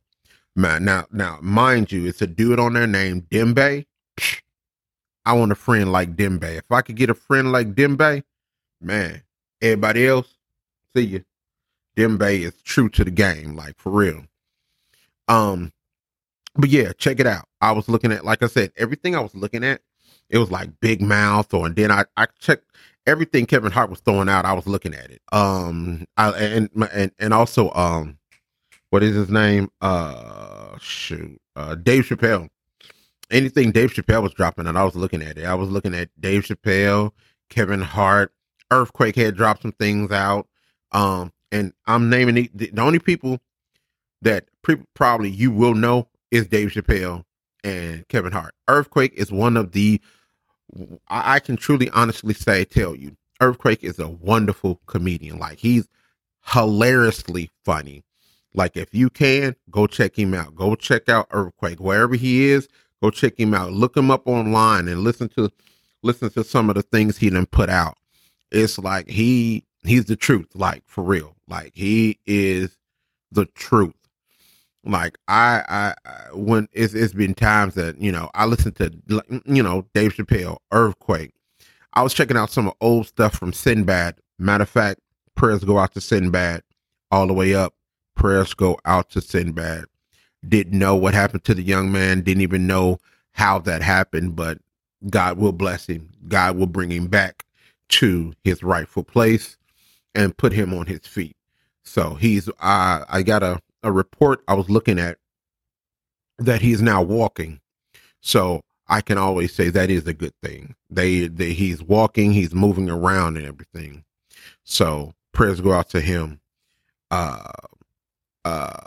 Man, 0.55 0.83
now, 0.83 1.05
now, 1.11 1.37
mind 1.43 1.91
you, 1.91 2.07
it's 2.07 2.23
a 2.23 2.27
dude 2.27 2.59
on 2.59 2.73
there 2.73 2.87
named 2.87 3.29
Dembe. 3.29 3.85
I 5.23 5.33
want 5.33 5.51
a 5.51 5.55
friend 5.55 5.91
like 5.91 6.15
Dembe. 6.15 6.57
If 6.57 6.71
I 6.71 6.81
could 6.81 6.95
get 6.95 7.11
a 7.11 7.13
friend 7.13 7.51
like 7.51 7.75
Dembe, 7.75 8.23
man, 8.81 9.21
everybody 9.61 10.07
else, 10.07 10.39
see 10.95 11.03
you. 11.03 11.25
Dembe 11.95 12.39
is 12.39 12.59
true 12.63 12.89
to 12.89 13.03
the 13.03 13.11
game, 13.11 13.55
like 13.55 13.77
for 13.77 13.91
real. 13.91 14.23
Um, 15.27 15.71
but 16.55 16.71
yeah, 16.71 16.93
check 16.97 17.19
it 17.19 17.27
out. 17.27 17.47
I 17.61 17.73
was 17.73 17.87
looking 17.87 18.11
at, 18.11 18.25
like 18.25 18.41
I 18.41 18.47
said, 18.47 18.71
everything 18.75 19.15
I 19.15 19.19
was 19.19 19.35
looking 19.35 19.63
at, 19.63 19.81
it 20.31 20.39
was 20.39 20.49
like 20.49 20.79
Big 20.79 20.99
Mouth, 20.99 21.53
or 21.53 21.67
and 21.67 21.75
then 21.75 21.91
I 21.91 22.05
I 22.17 22.25
checked 22.39 22.65
everything 23.07 23.45
Kevin 23.45 23.71
Hart 23.71 23.89
was 23.89 23.99
throwing 23.99 24.29
out, 24.29 24.45
I 24.45 24.53
was 24.53 24.67
looking 24.67 24.93
at 24.93 25.11
it. 25.11 25.21
Um, 25.31 26.05
I, 26.17 26.31
and 26.31 26.69
and 26.91 27.11
and 27.19 27.33
also 27.33 27.71
um, 27.71 28.17
what 28.89 29.03
is 29.03 29.15
his 29.15 29.29
name? 29.29 29.69
Uh, 29.81 30.77
shoot, 30.79 31.39
uh, 31.55 31.75
Dave 31.75 32.05
Chappelle. 32.05 32.49
Anything 33.31 33.71
Dave 33.71 33.91
Chappelle 33.91 34.21
was 34.21 34.33
dropping, 34.33 34.67
and 34.67 34.77
I 34.77 34.83
was 34.83 34.95
looking 34.95 35.21
at 35.21 35.37
it. 35.37 35.45
I 35.45 35.55
was 35.55 35.69
looking 35.69 35.95
at 35.95 36.09
Dave 36.19 36.43
Chappelle, 36.43 37.11
Kevin 37.49 37.81
Hart, 37.81 38.31
Earthquake 38.71 39.15
had 39.15 39.35
dropped 39.35 39.61
some 39.61 39.71
things 39.73 40.11
out. 40.11 40.47
Um, 40.91 41.31
and 41.51 41.73
I'm 41.87 42.09
naming 42.09 42.35
the, 42.53 42.69
the 42.71 42.81
only 42.81 42.99
people 42.99 43.39
that 44.21 44.45
pre- 44.61 44.83
probably 44.93 45.29
you 45.29 45.51
will 45.51 45.73
know 45.73 46.07
is 46.31 46.47
Dave 46.47 46.69
Chappelle 46.69 47.23
and 47.63 48.07
Kevin 48.07 48.31
Hart. 48.31 48.53
Earthquake 48.67 49.13
is 49.15 49.31
one 49.31 49.57
of 49.57 49.71
the 49.71 50.01
I, 51.07 51.39
can 51.39 51.57
truly 51.57 51.89
honestly 51.91 52.33
say, 52.33 52.65
tell 52.65 52.95
you, 52.95 53.15
Earthquake 53.41 53.83
is 53.83 53.99
a 53.99 54.09
wonderful 54.09 54.79
comedian. 54.85 55.39
Like 55.39 55.59
he's 55.59 55.87
hilariously 56.45 57.49
funny. 57.63 58.03
Like 58.53 58.77
if 58.77 58.93
you 58.93 59.09
can, 59.09 59.55
go 59.69 59.87
check 59.87 60.17
him 60.17 60.33
out. 60.33 60.55
Go 60.55 60.75
check 60.75 61.09
out 61.09 61.27
Earthquake 61.31 61.79
wherever 61.79 62.15
he 62.15 62.45
is. 62.45 62.67
Go 63.01 63.09
check 63.09 63.39
him 63.39 63.53
out. 63.53 63.73
Look 63.73 63.95
him 63.95 64.09
up 64.09 64.27
online 64.27 64.87
and 64.87 65.01
listen 65.01 65.29
to 65.29 65.51
listen 66.03 66.29
to 66.31 66.43
some 66.43 66.69
of 66.69 66.75
the 66.75 66.81
things 66.83 67.17
he 67.17 67.29
done 67.29 67.45
put 67.45 67.69
out. 67.69 67.97
It's 68.51 68.77
like 68.79 69.09
he 69.09 69.65
he's 69.83 70.05
the 70.05 70.15
truth, 70.15 70.47
like 70.55 70.83
for 70.85 71.03
real. 71.03 71.35
Like 71.47 71.71
he 71.73 72.19
is 72.25 72.77
the 73.31 73.45
truth. 73.47 73.93
Like 74.85 75.17
I, 75.27 75.63
I, 75.67 75.95
I 76.05 76.33
when 76.33 76.67
it's 76.71 76.93
it's 76.93 77.13
been 77.13 77.33
times 77.33 77.73
that 77.75 77.99
you 77.99 78.11
know 78.11 78.29
I 78.35 78.45
listen 78.45 78.73
to 78.73 78.91
you 79.45 79.63
know 79.63 79.85
Dave 79.93 80.13
Chappelle, 80.13 80.57
Earthquake. 80.71 81.31
I 81.93 82.03
was 82.03 82.13
checking 82.13 82.37
out 82.37 82.51
some 82.51 82.71
old 82.81 83.07
stuff 83.07 83.35
from 83.35 83.53
Sinbad. 83.53 84.17
Matter 84.37 84.63
of 84.63 84.69
fact, 84.69 84.99
prayers 85.35 85.63
go 85.63 85.79
out 85.79 85.93
to 85.93 86.01
Sinbad 86.01 86.61
all 87.11 87.27
the 87.27 87.33
way 87.33 87.55
up. 87.55 87.73
Prayers 88.15 88.53
go 88.53 88.77
out 88.85 89.09
to 89.11 89.21
Sinbad. 89.21 89.85
Didn't 90.47 90.77
know 90.77 90.95
what 90.95 91.13
happened 91.13 91.43
to 91.45 91.53
the 91.55 91.63
young 91.63 91.91
man. 91.91 92.21
Didn't 92.21 92.41
even 92.43 92.67
know 92.67 92.99
how 93.31 93.59
that 93.59 93.81
happened, 93.81 94.35
but 94.35 94.59
God 95.09 95.37
will 95.37 95.51
bless 95.51 95.87
him. 95.87 96.09
God 96.27 96.57
will 96.57 96.67
bring 96.67 96.91
him 96.91 97.07
back 97.07 97.45
to 97.89 98.33
his 98.43 98.63
rightful 98.63 99.03
place 99.03 99.57
and 100.13 100.37
put 100.37 100.53
him 100.53 100.73
on 100.73 100.85
his 100.85 101.01
feet. 101.01 101.35
So 101.83 102.15
he's 102.15 102.49
uh, 102.49 103.05
I 103.07 103.21
got 103.23 103.43
a, 103.43 103.61
a 103.85 103.91
report 103.91 104.43
I 104.47 104.53
was 104.53 104.69
looking 104.69 104.99
at 104.99 105.17
that 106.39 106.61
he's 106.61 106.81
now 106.81 107.01
walking. 107.01 107.61
So 108.21 108.61
I 108.87 109.01
can 109.01 109.17
always 109.17 109.53
say 109.53 109.69
that 109.69 109.89
is 109.89 110.07
a 110.07 110.13
good 110.13 110.33
thing. 110.43 110.75
They, 110.89 111.27
they 111.27 111.53
he's 111.53 111.81
walking, 111.83 112.33
he's 112.33 112.53
moving 112.53 112.89
around 112.89 113.37
and 113.37 113.45
everything. 113.45 114.03
So 114.63 115.13
prayers 115.31 115.61
go 115.61 115.73
out 115.73 115.89
to 115.89 116.01
him. 116.01 116.41
Uh 117.11 117.51
uh 118.43 118.81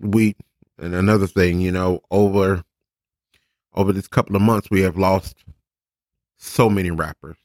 we 0.00 0.34
and 0.78 0.94
another 0.94 1.26
thing, 1.26 1.60
you 1.60 1.70
know, 1.72 2.00
over 2.10 2.64
over 3.74 3.92
this 3.92 4.08
couple 4.08 4.34
of 4.34 4.42
months 4.42 4.68
we 4.70 4.80
have 4.80 4.96
lost 4.96 5.36
so 6.38 6.68
many 6.68 6.90
rappers 6.90 7.36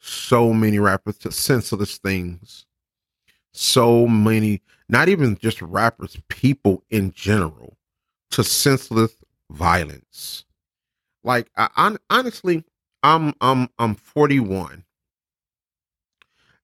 so 0.00 0.52
many 0.52 0.78
rappers 0.78 1.18
to 1.18 1.32
senseless 1.32 1.98
things. 1.98 2.66
So 3.52 4.06
many, 4.06 4.62
not 4.88 5.08
even 5.08 5.36
just 5.38 5.60
rappers, 5.62 6.18
people 6.28 6.84
in 6.90 7.12
general, 7.12 7.76
to 8.30 8.44
senseless 8.44 9.16
violence. 9.50 10.44
Like 11.24 11.50
I, 11.56 11.96
honestly, 12.10 12.64
I'm 13.02 13.34
I'm 13.40 13.68
I'm 13.78 13.94
41, 13.94 14.84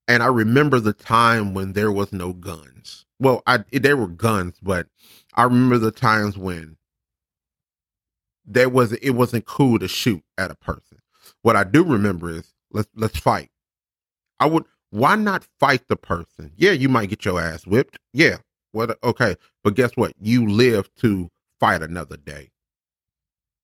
and 0.08 0.22
I 0.22 0.26
remember 0.26 0.80
the 0.80 0.92
time 0.92 1.54
when 1.54 1.72
there 1.72 1.92
was 1.92 2.12
no 2.12 2.32
guns. 2.32 3.04
Well, 3.18 3.42
I 3.46 3.64
there 3.72 3.96
were 3.96 4.08
guns, 4.08 4.58
but 4.62 4.86
I 5.34 5.44
remember 5.44 5.78
the 5.78 5.90
times 5.92 6.36
when 6.38 6.76
there 8.44 8.68
was 8.68 8.92
it 8.94 9.10
wasn't 9.10 9.46
cool 9.46 9.78
to 9.78 9.88
shoot 9.88 10.22
at 10.38 10.50
a 10.50 10.54
person. 10.54 10.98
What 11.42 11.56
I 11.56 11.64
do 11.64 11.84
remember 11.84 12.30
is 12.30 12.52
Let's 12.72 12.88
let's 12.96 13.18
fight. 13.18 13.50
I 14.40 14.46
would 14.46 14.64
why 14.94 15.16
not 15.16 15.44
fight 15.58 15.88
the 15.88 15.96
person? 15.96 16.52
Yeah, 16.56 16.70
you 16.70 16.88
might 16.88 17.08
get 17.08 17.24
your 17.24 17.40
ass 17.40 17.66
whipped. 17.66 17.98
Yeah. 18.12 18.36
What 18.70 18.96
okay. 19.02 19.34
But 19.64 19.74
guess 19.74 19.90
what? 19.96 20.12
You 20.20 20.48
live 20.48 20.88
to 21.00 21.30
fight 21.58 21.82
another 21.82 22.16
day. 22.16 22.52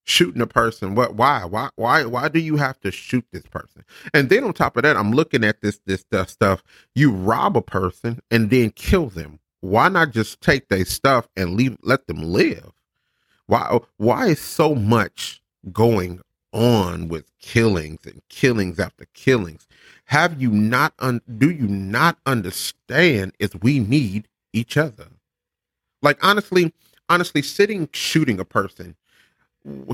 Shooting 0.04 0.42
a 0.42 0.46
person. 0.48 0.96
What 0.96 1.14
why? 1.14 1.44
Why 1.44 1.70
why 1.76 2.04
why 2.04 2.26
do 2.26 2.40
you 2.40 2.56
have 2.56 2.80
to 2.80 2.90
shoot 2.90 3.24
this 3.32 3.44
person? 3.44 3.84
And 4.12 4.28
then 4.28 4.42
on 4.42 4.54
top 4.54 4.76
of 4.76 4.82
that, 4.82 4.96
I'm 4.96 5.12
looking 5.12 5.44
at 5.44 5.60
this 5.60 5.80
this 5.86 6.04
stuff. 6.26 6.64
You 6.96 7.12
rob 7.12 7.56
a 7.56 7.62
person 7.62 8.18
and 8.28 8.50
then 8.50 8.70
kill 8.70 9.06
them. 9.08 9.38
Why 9.60 9.88
not 9.88 10.10
just 10.10 10.40
take 10.40 10.68
their 10.68 10.84
stuff 10.84 11.28
and 11.36 11.54
leave 11.54 11.76
let 11.82 12.08
them 12.08 12.24
live? 12.24 12.72
Why 13.46 13.78
why 13.98 14.30
is 14.30 14.40
so 14.40 14.74
much 14.74 15.42
going 15.70 16.22
on 16.52 17.08
with 17.08 17.26
killings 17.38 18.06
and 18.06 18.22
killings 18.28 18.78
after 18.78 19.06
killings. 19.14 19.66
Have 20.06 20.40
you 20.40 20.50
not 20.50 20.94
un- 20.98 21.22
do 21.38 21.50
you 21.50 21.68
not 21.68 22.18
understand 22.26 23.32
is 23.38 23.54
we 23.56 23.78
need 23.78 24.28
each 24.52 24.76
other? 24.76 25.08
Like 26.02 26.22
honestly, 26.24 26.72
honestly 27.08 27.42
sitting 27.42 27.88
shooting 27.92 28.40
a 28.40 28.44
person 28.44 28.96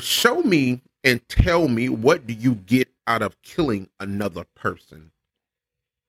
show 0.01 0.43
me 0.43 0.83
and 1.05 1.27
tell 1.29 1.69
me 1.69 1.89
what 1.89 2.27
do 2.27 2.35
you 2.35 2.55
get 2.55 2.89
out 3.07 3.23
of 3.23 3.41
killing 3.43 3.89
another 4.01 4.45
person? 4.55 5.11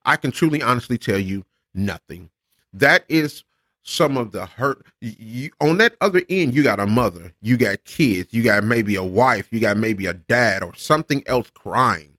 I 0.06 0.16
can 0.16 0.32
truly 0.32 0.62
honestly 0.62 0.98
tell 0.98 1.20
you 1.20 1.46
nothing. 1.74 2.30
That 2.74 3.04
is 3.10 3.44
some 3.88 4.18
of 4.18 4.32
the 4.32 4.46
hurt 4.46 4.86
you, 5.00 5.50
on 5.62 5.78
that 5.78 5.96
other 6.02 6.22
end 6.30 6.54
you 6.54 6.62
got 6.62 6.80
a 6.80 6.86
mother 6.86 7.32
you 7.42 7.56
got 7.56 7.82
kids 7.86 8.34
you 8.34 8.44
got 8.44 8.64
maybe 8.64 8.96
a 8.96 9.04
wife 9.04 9.48
you 9.50 9.62
got 9.62 9.78
maybe 9.78 10.06
a 10.06 10.14
dad 10.14 10.62
or 10.62 10.76
something 10.76 11.24
else 11.26 11.50
crying 11.52 12.18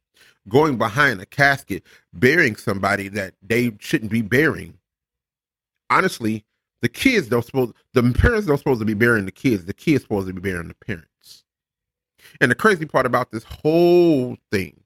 going 0.48 0.78
behind 0.78 1.20
a 1.20 1.26
casket 1.26 1.82
burying 2.14 2.56
somebody 2.56 3.08
that 3.08 3.34
they 3.42 3.70
shouldn't 3.80 4.10
be 4.10 4.22
burying. 4.22 4.78
Honestly 5.90 6.44
the 6.80 6.88
kids 6.88 7.28
don't 7.28 7.44
supposed 7.44 7.75
the 7.92 8.02
parents 8.12 8.46
don't 8.46 8.58
supposed 8.58 8.80
to 8.80 8.87
be 8.87 8.94
burying 8.94 9.26
the 9.26 9.32
kids 9.32 9.66
the 9.66 9.75
kids 9.75 10.02
supposed 10.02 10.26
to 10.26 10.32
be 10.32 10.40
burying 10.40 10.68
the 10.68 10.87
parents. 10.87 11.44
And 12.40 12.50
the 12.50 12.54
crazy 12.54 12.87
part 12.87 13.04
about 13.04 13.30
this 13.30 13.44
whole 13.44 14.37
thing 14.50 14.80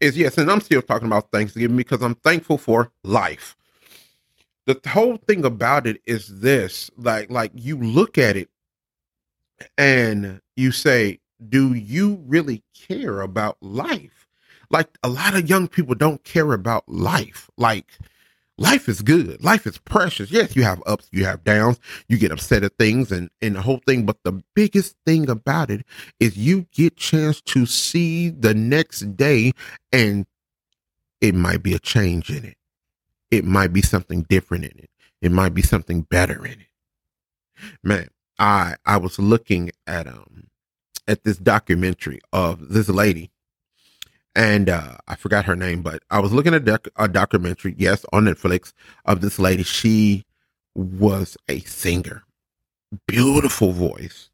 is 0.00 0.16
yes 0.16 0.38
and 0.38 0.50
i'm 0.50 0.60
still 0.60 0.82
talking 0.82 1.06
about 1.06 1.30
thanksgiving 1.30 1.76
because 1.76 2.02
i'm 2.02 2.14
thankful 2.16 2.58
for 2.58 2.90
life 3.02 3.56
the 4.66 4.80
whole 4.88 5.16
thing 5.16 5.44
about 5.44 5.86
it 5.86 6.00
is 6.06 6.40
this 6.40 6.90
like 6.96 7.30
like 7.30 7.52
you 7.54 7.78
look 7.78 8.18
at 8.18 8.36
it 8.36 8.50
and 9.78 10.40
you 10.56 10.72
say 10.72 11.20
do 11.48 11.74
you 11.74 12.22
really 12.26 12.62
care 12.74 13.20
about 13.20 13.58
life? 13.60 14.26
Like 14.70 14.88
a 15.02 15.08
lot 15.08 15.34
of 15.34 15.48
young 15.48 15.68
people 15.68 15.94
don't 15.94 16.24
care 16.24 16.52
about 16.52 16.88
life. 16.88 17.48
Like 17.56 17.86
life 18.58 18.88
is 18.88 19.02
good. 19.02 19.42
Life 19.44 19.66
is 19.66 19.78
precious. 19.78 20.30
Yes 20.30 20.56
you 20.56 20.64
have 20.64 20.82
ups 20.86 21.08
you 21.12 21.24
have 21.24 21.44
downs 21.44 21.78
you 22.08 22.18
get 22.18 22.32
upset 22.32 22.64
at 22.64 22.76
things 22.78 23.12
and 23.12 23.30
and 23.40 23.54
the 23.54 23.62
whole 23.62 23.80
thing 23.86 24.04
but 24.04 24.16
the 24.24 24.42
biggest 24.54 24.96
thing 25.06 25.28
about 25.30 25.70
it 25.70 25.84
is 26.18 26.36
you 26.36 26.66
get 26.72 26.96
chance 26.96 27.40
to 27.42 27.66
see 27.66 28.30
the 28.30 28.54
next 28.54 29.16
day 29.16 29.52
and 29.92 30.26
it 31.20 31.34
might 31.34 31.62
be 31.62 31.74
a 31.74 31.78
change 31.78 32.30
in 32.30 32.44
it 32.44 32.56
it 33.30 33.44
might 33.44 33.72
be 33.72 33.82
something 33.82 34.22
different 34.22 34.64
in 34.64 34.78
it. 34.78 34.90
It 35.22 35.32
might 35.32 35.54
be 35.54 35.62
something 35.62 36.02
better 36.02 36.44
in 36.46 36.52
it. 36.52 36.68
Man, 37.82 38.08
I 38.38 38.76
I 38.84 38.98
was 38.98 39.18
looking 39.18 39.70
at 39.86 40.06
um 40.06 40.48
at 41.08 41.24
this 41.24 41.38
documentary 41.38 42.20
of 42.32 42.70
this 42.70 42.88
lady, 42.88 43.30
and 44.34 44.68
uh, 44.68 44.96
I 45.08 45.16
forgot 45.16 45.46
her 45.46 45.56
name, 45.56 45.82
but 45.82 46.02
I 46.10 46.20
was 46.20 46.32
looking 46.32 46.54
at 46.54 46.64
doc- 46.64 46.88
a 46.96 47.08
documentary, 47.08 47.74
yes, 47.78 48.04
on 48.12 48.24
Netflix 48.26 48.72
of 49.04 49.20
this 49.20 49.38
lady. 49.38 49.62
She 49.62 50.24
was 50.74 51.36
a 51.48 51.60
singer, 51.60 52.24
beautiful 53.06 53.72
voice, 53.72 54.30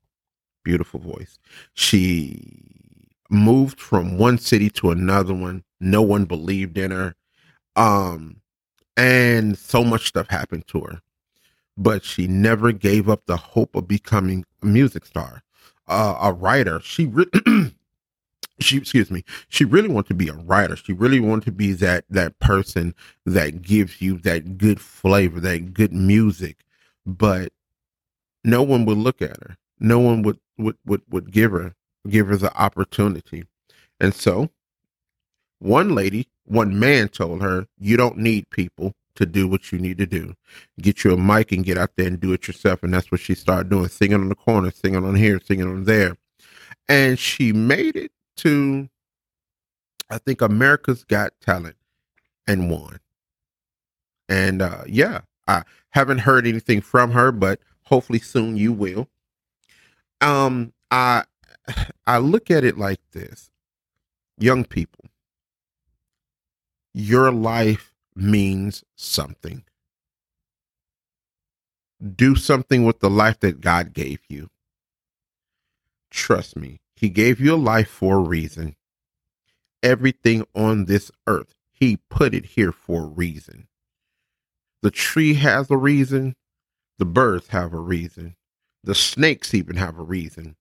beautiful 0.64 1.00
voice. 1.00 1.38
She 1.74 2.42
moved 3.30 3.80
from 3.80 4.18
one 4.18 4.38
city 4.38 4.70
to 4.70 4.90
another 4.90 5.34
one. 5.34 5.64
No 5.80 6.02
one 6.02 6.24
believed 6.26 6.78
in 6.78 6.90
her. 6.90 7.14
Um, 7.76 8.41
and 8.96 9.58
so 9.58 9.82
much 9.84 10.08
stuff 10.08 10.28
happened 10.28 10.66
to 10.68 10.80
her. 10.80 11.00
But 11.76 12.04
she 12.04 12.26
never 12.26 12.72
gave 12.72 13.08
up 13.08 13.22
the 13.26 13.36
hope 13.36 13.74
of 13.74 13.88
becoming 13.88 14.44
a 14.62 14.66
music 14.66 15.06
star 15.06 15.42
uh, 15.88 16.18
a 16.20 16.32
writer. 16.32 16.80
She 16.80 17.06
re- 17.06 17.26
she 18.60 18.76
excuse 18.76 19.10
me 19.10 19.24
she 19.48 19.64
really 19.64 19.88
wanted 19.88 20.08
to 20.08 20.14
be 20.14 20.28
a 20.28 20.34
writer. 20.34 20.76
She 20.76 20.92
really 20.92 21.20
wanted 21.20 21.44
to 21.46 21.52
be 21.52 21.72
that 21.74 22.04
that 22.10 22.38
person 22.38 22.94
that 23.26 23.62
gives 23.62 24.00
you 24.00 24.18
that 24.18 24.58
good 24.58 24.80
flavor 24.80 25.40
that 25.40 25.74
good 25.74 25.92
music. 25.92 26.64
But 27.04 27.52
no 28.44 28.62
one 28.62 28.84
would 28.86 28.98
look 28.98 29.20
at 29.20 29.36
her. 29.42 29.56
No 29.78 29.98
one 29.98 30.22
would 30.22 30.38
would 30.58 30.76
would, 30.86 31.02
would 31.08 31.30
give 31.32 31.52
her 31.52 31.74
give 32.08 32.28
her 32.28 32.36
the 32.36 32.54
opportunity. 32.56 33.44
And 34.00 34.14
so 34.14 34.50
one 35.58 35.94
lady 35.94 36.28
one 36.44 36.78
man 36.78 37.08
told 37.08 37.42
her, 37.42 37.66
You 37.78 37.96
don't 37.96 38.18
need 38.18 38.50
people 38.50 38.94
to 39.14 39.26
do 39.26 39.46
what 39.46 39.72
you 39.72 39.78
need 39.78 39.98
to 39.98 40.06
do. 40.06 40.34
Get 40.80 41.04
you 41.04 41.12
a 41.12 41.16
mic 41.16 41.52
and 41.52 41.64
get 41.64 41.78
out 41.78 41.90
there 41.96 42.06
and 42.06 42.18
do 42.18 42.32
it 42.32 42.46
yourself. 42.46 42.82
And 42.82 42.94
that's 42.94 43.12
what 43.12 43.20
she 43.20 43.34
started 43.34 43.68
doing 43.68 43.88
singing 43.88 44.20
on 44.20 44.28
the 44.28 44.34
corner, 44.34 44.70
singing 44.70 45.04
on 45.04 45.14
here, 45.14 45.40
singing 45.44 45.68
on 45.68 45.84
there. 45.84 46.16
And 46.88 47.18
she 47.18 47.52
made 47.52 47.96
it 47.96 48.12
to, 48.38 48.88
I 50.10 50.18
think, 50.18 50.40
America's 50.40 51.04
Got 51.04 51.32
Talent 51.40 51.76
and 52.46 52.70
won. 52.70 53.00
And 54.28 54.62
uh, 54.62 54.84
yeah, 54.86 55.20
I 55.46 55.62
haven't 55.90 56.18
heard 56.18 56.46
anything 56.46 56.80
from 56.80 57.12
her, 57.12 57.32
but 57.32 57.60
hopefully 57.84 58.18
soon 58.18 58.56
you 58.56 58.72
will. 58.72 59.08
Um, 60.20 60.72
I 60.90 61.24
I 62.06 62.18
look 62.18 62.50
at 62.50 62.64
it 62.64 62.78
like 62.78 63.00
this: 63.12 63.50
young 64.38 64.64
people, 64.64 65.04
your 66.94 67.30
life 67.32 67.92
means 68.14 68.84
something. 68.96 69.64
Do 72.16 72.34
something 72.34 72.84
with 72.84 73.00
the 73.00 73.10
life 73.10 73.40
that 73.40 73.60
God 73.60 73.92
gave 73.92 74.20
you. 74.28 74.50
Trust 76.10 76.56
me, 76.56 76.80
He 76.96 77.08
gave 77.08 77.40
you 77.40 77.54
a 77.54 77.56
life 77.56 77.88
for 77.88 78.16
a 78.16 78.28
reason. 78.28 78.76
Everything 79.82 80.44
on 80.54 80.86
this 80.86 81.10
earth, 81.26 81.54
He 81.70 81.98
put 82.10 82.34
it 82.34 82.46
here 82.46 82.72
for 82.72 83.04
a 83.04 83.06
reason. 83.08 83.68
The 84.82 84.90
tree 84.90 85.34
has 85.34 85.70
a 85.70 85.76
reason. 85.76 86.34
The 86.98 87.04
birds 87.04 87.48
have 87.48 87.72
a 87.72 87.80
reason. 87.80 88.36
The 88.84 88.94
snakes 88.94 89.54
even 89.54 89.76
have 89.76 89.98
a 89.98 90.02
reason. 90.02 90.56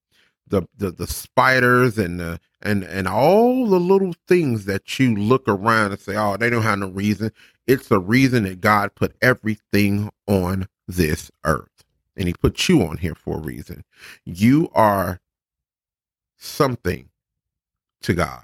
The 0.47 0.63
the, 0.77 0.91
the 0.91 1.07
spiders 1.07 1.97
and 1.97 2.19
the 2.19 2.39
and 2.61 2.83
and 2.83 3.07
all 3.07 3.67
the 3.67 3.79
little 3.79 4.13
things 4.27 4.65
that 4.65 4.99
you 4.99 5.15
look 5.15 5.47
around 5.47 5.91
and 5.91 5.99
say, 5.99 6.15
oh, 6.15 6.37
they 6.37 6.49
don't 6.49 6.63
have 6.63 6.79
no 6.79 6.89
reason. 6.89 7.31
It's 7.67 7.87
the 7.87 7.99
reason 7.99 8.43
that 8.43 8.61
God 8.61 8.95
put 8.95 9.15
everything 9.21 10.11
on 10.27 10.67
this 10.87 11.31
earth. 11.45 11.69
And 12.17 12.27
he 12.27 12.33
put 12.33 12.67
you 12.69 12.83
on 12.83 12.97
here 12.97 13.15
for 13.15 13.37
a 13.37 13.41
reason. 13.41 13.83
You 14.25 14.69
are 14.73 15.19
something 16.37 17.09
to 18.01 18.13
God. 18.13 18.43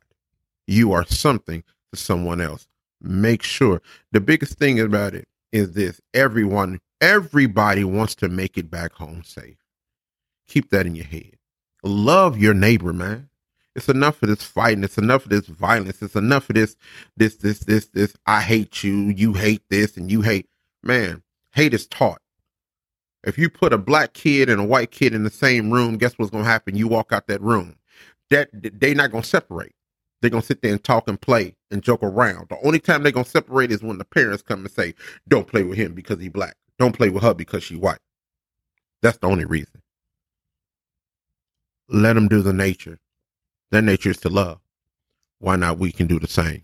You 0.68 0.94
are 0.94 1.06
something 1.06 1.64
to 1.94 2.00
someone 2.00 2.42
else. 2.42 2.68
Make 3.02 3.44
sure 3.44 3.82
the 4.12 4.22
biggest 4.22 4.58
thing 4.58 4.80
about 4.80 5.14
it 5.14 5.28
is 5.52 5.74
this 5.74 6.02
everyone, 6.14 6.80
everybody 7.02 7.84
wants 7.84 8.16
to 8.16 8.30
make 8.30 8.58
it 8.58 8.70
back 8.72 8.94
home 8.94 9.24
safe. 9.24 9.58
Keep 10.48 10.70
that 10.72 10.86
in 10.86 10.96
your 10.96 11.06
head. 11.06 11.36
Love 11.84 12.38
your 12.38 12.54
neighbor, 12.54 12.94
man. 12.94 13.27
It's 13.78 13.90
enough 13.90 14.24
of 14.24 14.30
this 14.30 14.44
fighting. 14.44 14.84
It's 14.86 15.00
enough 15.00 15.26
of 15.26 15.32
this 15.32 15.48
violence. 15.48 16.02
It's 16.04 16.18
enough 16.18 16.50
of 16.50 16.56
this, 16.56 16.78
this, 17.18 17.38
this, 17.38 17.62
this, 17.62 17.88
this. 17.88 18.16
I 18.28 18.42
hate 18.42 18.84
you. 18.84 18.96
You 19.12 19.34
hate 19.36 19.64
this, 19.72 19.98
and 19.98 20.12
you 20.12 20.24
hate. 20.24 20.48
Man, 20.84 21.24
hate 21.54 21.76
is 21.76 21.88
taught. 21.88 22.22
If 23.26 23.38
you 23.38 23.52
put 23.52 23.74
a 23.74 23.80
black 23.80 24.14
kid 24.14 24.50
and 24.50 24.62
a 24.62 24.66
white 24.66 24.92
kid 24.92 25.14
in 25.16 25.26
the 25.26 25.32
same 25.32 25.72
room, 25.72 25.98
guess 25.98 26.16
what's 26.18 26.32
gonna 26.32 26.46
happen? 26.46 26.78
You 26.78 26.90
walk 26.90 27.14
out 27.14 27.28
that 27.28 27.42
room. 27.42 27.78
That 28.32 28.50
they're 28.54 28.96
not 28.96 29.12
gonna 29.12 29.24
separate. 29.26 29.74
They're 30.22 30.32
gonna 30.32 30.44
sit 30.44 30.64
there 30.64 30.74
and 30.74 30.84
talk 30.84 31.08
and 31.10 31.22
play 31.22 31.56
and 31.72 31.84
joke 31.84 32.04
around. 32.04 32.50
The 32.50 32.60
only 32.66 32.80
time 32.80 33.04
they're 33.04 33.14
gonna 33.14 33.26
separate 33.26 33.72
is 33.72 33.84
when 33.84 34.00
the 34.00 34.06
parents 34.06 34.44
come 34.44 34.62
and 34.62 34.72
say, 34.72 34.96
"Don't 35.30 35.48
play 35.48 35.64
with 35.64 35.78
him 35.78 35.94
because 35.96 36.20
he 36.22 36.30
black. 36.30 36.58
Don't 36.80 36.96
play 36.98 37.10
with 37.10 37.24
her 37.24 37.36
because 37.36 37.64
she 37.64 37.78
white." 37.78 38.00
That's 39.04 39.20
the 39.20 39.28
only 39.28 39.46
reason. 39.46 39.84
Let 41.90 42.14
them 42.14 42.28
do 42.30 42.42
the 42.42 42.54
nature. 42.54 43.00
Their 43.72 43.82
nature 43.82 44.12
is 44.12 44.18
to 44.22 44.30
love. 44.30 44.60
Why 45.40 45.56
not 45.56 45.78
we 45.78 45.92
can 45.92 46.08
do 46.08 46.20
the 46.20 46.28
same? 46.28 46.64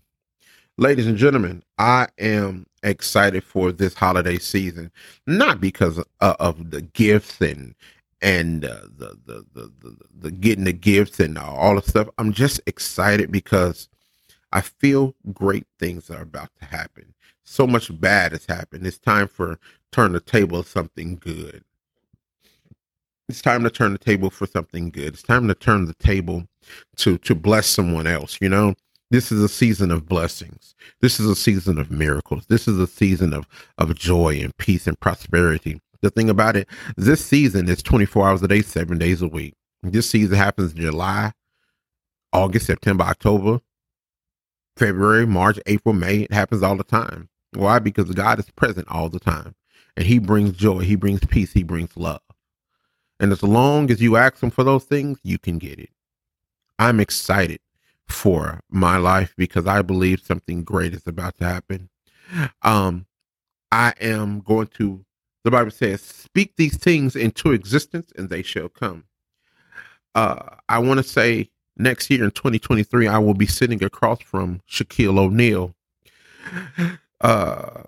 Ladies 0.76 1.06
and 1.06 1.16
gentlemen, 1.16 1.62
I 1.78 2.08
am 2.18 2.66
excited 2.82 3.44
for 3.44 3.70
this 3.70 3.94
holiday 3.94 4.38
season, 4.38 4.90
not 5.26 5.60
because 5.60 5.98
of, 5.98 6.06
of 6.20 6.70
the 6.70 6.82
gifts 6.82 7.40
and 7.40 7.74
and 8.20 8.64
uh, 8.64 8.80
the, 8.96 9.18
the, 9.26 9.44
the 9.54 9.72
the 9.82 9.96
the 10.18 10.30
getting 10.30 10.64
the 10.64 10.72
gifts 10.72 11.20
and 11.20 11.38
all 11.38 11.76
the 11.76 11.82
stuff. 11.82 12.08
I'm 12.18 12.32
just 12.32 12.60
excited 12.66 13.30
because 13.30 13.88
I 14.52 14.62
feel 14.62 15.14
great 15.32 15.66
things 15.78 16.10
are 16.10 16.22
about 16.22 16.50
to 16.60 16.64
happen. 16.64 17.14
So 17.44 17.66
much 17.66 17.90
bad 18.00 18.32
has 18.32 18.46
happened. 18.46 18.86
It's 18.86 18.98
time 18.98 19.28
for 19.28 19.58
turn 19.92 20.12
the 20.12 20.20
table 20.20 20.62
something 20.62 21.16
good. 21.16 21.62
It's 23.28 23.42
time 23.42 23.62
to 23.64 23.70
turn 23.70 23.92
the 23.92 23.98
table 23.98 24.30
for 24.30 24.46
something 24.46 24.90
good. 24.90 25.14
It's 25.14 25.22
time 25.22 25.46
to 25.48 25.54
turn 25.54 25.86
the 25.86 25.94
table 25.94 26.48
to 26.96 27.18
to 27.18 27.34
bless 27.34 27.66
someone 27.66 28.06
else. 28.06 28.38
You 28.40 28.48
know, 28.48 28.74
this 29.10 29.30
is 29.30 29.42
a 29.42 29.48
season 29.48 29.90
of 29.90 30.06
blessings. 30.08 30.74
This 31.00 31.20
is 31.20 31.26
a 31.26 31.36
season 31.36 31.78
of 31.78 31.90
miracles. 31.90 32.46
This 32.46 32.66
is 32.66 32.78
a 32.78 32.86
season 32.86 33.32
of 33.32 33.46
of 33.78 33.94
joy 33.94 34.40
and 34.40 34.56
peace 34.56 34.86
and 34.86 34.98
prosperity. 34.98 35.80
The 36.02 36.10
thing 36.10 36.28
about 36.28 36.56
it, 36.56 36.68
this 36.96 37.24
season 37.24 37.68
is 37.68 37.82
24 37.82 38.28
hours 38.28 38.42
a 38.42 38.48
day, 38.48 38.60
seven 38.60 38.98
days 38.98 39.22
a 39.22 39.28
week. 39.28 39.54
This 39.82 40.08
season 40.08 40.36
happens 40.36 40.72
in 40.72 40.80
July, 40.80 41.32
August, 42.32 42.66
September, 42.66 43.04
October, 43.04 43.60
February, 44.76 45.26
March, 45.26 45.58
April, 45.66 45.94
May. 45.94 46.20
It 46.22 46.32
happens 46.32 46.62
all 46.62 46.76
the 46.76 46.84
time. 46.84 47.28
Why? 47.54 47.78
Because 47.78 48.10
God 48.10 48.38
is 48.38 48.50
present 48.50 48.88
all 48.90 49.08
the 49.08 49.20
time. 49.20 49.54
And 49.96 50.06
He 50.06 50.18
brings 50.18 50.56
joy, 50.56 50.80
He 50.80 50.96
brings 50.96 51.20
peace, 51.20 51.52
He 51.52 51.62
brings 51.62 51.96
love. 51.96 52.20
And 53.20 53.30
as 53.32 53.42
long 53.42 53.90
as 53.90 54.02
you 54.02 54.16
ask 54.16 54.42
Him 54.42 54.50
for 54.50 54.64
those 54.64 54.84
things, 54.84 55.18
you 55.22 55.38
can 55.38 55.58
get 55.58 55.78
it. 55.78 55.90
I'm 56.78 57.00
excited 57.00 57.60
for 58.08 58.60
my 58.70 58.96
life 58.96 59.34
because 59.36 59.66
I 59.66 59.82
believe 59.82 60.20
something 60.20 60.62
great 60.62 60.94
is 60.94 61.06
about 61.06 61.36
to 61.38 61.44
happen. 61.44 61.88
Um, 62.62 63.06
I 63.70 63.92
am 64.00 64.40
going 64.40 64.68
to, 64.78 65.04
the 65.42 65.50
Bible 65.50 65.70
says, 65.70 66.00
speak 66.00 66.54
these 66.56 66.76
things 66.76 67.16
into 67.16 67.52
existence 67.52 68.12
and 68.16 68.28
they 68.28 68.42
shall 68.42 68.68
come. 68.68 69.04
Uh, 70.14 70.56
I 70.68 70.78
want 70.78 70.98
to 70.98 71.04
say 71.04 71.50
next 71.76 72.10
year 72.10 72.24
in 72.24 72.30
2023, 72.30 73.08
I 73.08 73.18
will 73.18 73.34
be 73.34 73.46
sitting 73.46 73.82
across 73.82 74.20
from 74.22 74.60
Shaquille 74.70 75.18
O'Neal. 75.18 75.74
Uh, 77.20 77.84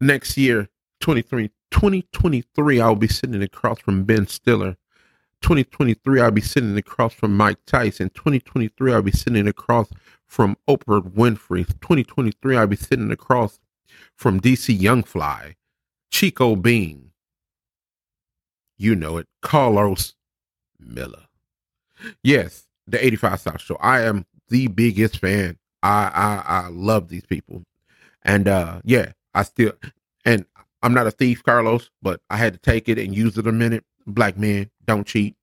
next 0.00 0.36
year, 0.36 0.68
23, 1.00 1.48
2023, 1.70 2.80
I 2.80 2.88
will 2.88 2.96
be 2.96 3.08
sitting 3.08 3.42
across 3.42 3.78
from 3.78 4.04
Ben 4.04 4.26
Stiller. 4.26 4.76
2023, 5.42 6.20
I'll 6.20 6.30
be 6.30 6.40
sitting 6.40 6.76
across 6.76 7.14
from 7.14 7.36
Mike 7.36 7.58
Tyson. 7.66 8.10
2023, 8.10 8.92
I'll 8.92 9.02
be 9.02 9.12
sitting 9.12 9.46
across 9.46 9.90
from 10.26 10.56
Oprah 10.68 11.02
Winfrey. 11.02 11.66
2023, 11.80 12.56
I'll 12.56 12.66
be 12.66 12.76
sitting 12.76 13.10
across 13.10 13.60
from 14.14 14.40
DC 14.40 14.78
Young 14.78 15.02
Fly, 15.02 15.56
Chico 16.10 16.56
Bean. 16.56 17.10
You 18.78 18.94
know 18.94 19.16
it, 19.16 19.28
Carlos 19.42 20.14
Miller. 20.78 21.24
Yes, 22.22 22.66
the 22.86 23.04
85 23.04 23.40
South 23.40 23.60
Show. 23.60 23.76
I 23.80 24.02
am 24.02 24.26
the 24.48 24.66
biggest 24.68 25.18
fan. 25.18 25.58
I 25.82 26.42
I, 26.46 26.64
I 26.64 26.68
love 26.68 27.08
these 27.08 27.24
people. 27.24 27.62
And 28.22 28.48
uh 28.48 28.80
yeah, 28.84 29.12
I 29.34 29.42
still 29.44 29.72
and 30.24 30.44
I'm 30.82 30.94
not 30.94 31.06
a 31.06 31.10
thief, 31.10 31.42
Carlos, 31.42 31.90
but 32.02 32.20
I 32.30 32.36
had 32.36 32.52
to 32.52 32.58
take 32.58 32.88
it 32.88 32.98
and 32.98 33.16
use 33.16 33.38
it 33.38 33.46
a 33.46 33.52
minute. 33.52 33.84
Black 34.06 34.36
men 34.36 34.70
don't 34.86 35.06
cheat. 35.06 35.36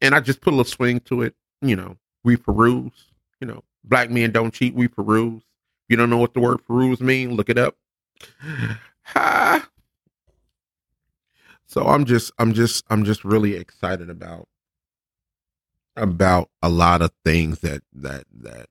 And 0.00 0.14
I 0.14 0.20
just 0.20 0.40
put 0.40 0.50
a 0.50 0.56
little 0.56 0.64
swing 0.64 1.00
to 1.00 1.22
it. 1.22 1.34
You 1.62 1.76
know, 1.76 1.96
we 2.24 2.36
peruse. 2.36 3.06
You 3.40 3.46
know, 3.46 3.64
black 3.84 4.10
men 4.10 4.32
don't 4.32 4.52
cheat. 4.52 4.74
We 4.74 4.88
peruse. 4.88 5.42
If 5.42 5.90
you 5.90 5.96
don't 5.96 6.10
know 6.10 6.18
what 6.18 6.34
the 6.34 6.40
word 6.40 6.64
peruse 6.66 7.00
mean, 7.00 7.34
look 7.34 7.48
it 7.48 7.58
up. 7.58 7.76
Ha. 9.04 9.66
So 11.66 11.86
I'm 11.86 12.04
just, 12.04 12.32
I'm 12.36 12.52
just, 12.52 12.84
I'm 12.90 13.04
just 13.04 13.24
really 13.24 13.54
excited 13.54 14.10
about 14.10 14.48
about 15.96 16.48
a 16.62 16.68
lot 16.68 17.02
of 17.02 17.12
things 17.24 17.60
that 17.60 17.82
that 17.92 18.24
that 18.40 18.66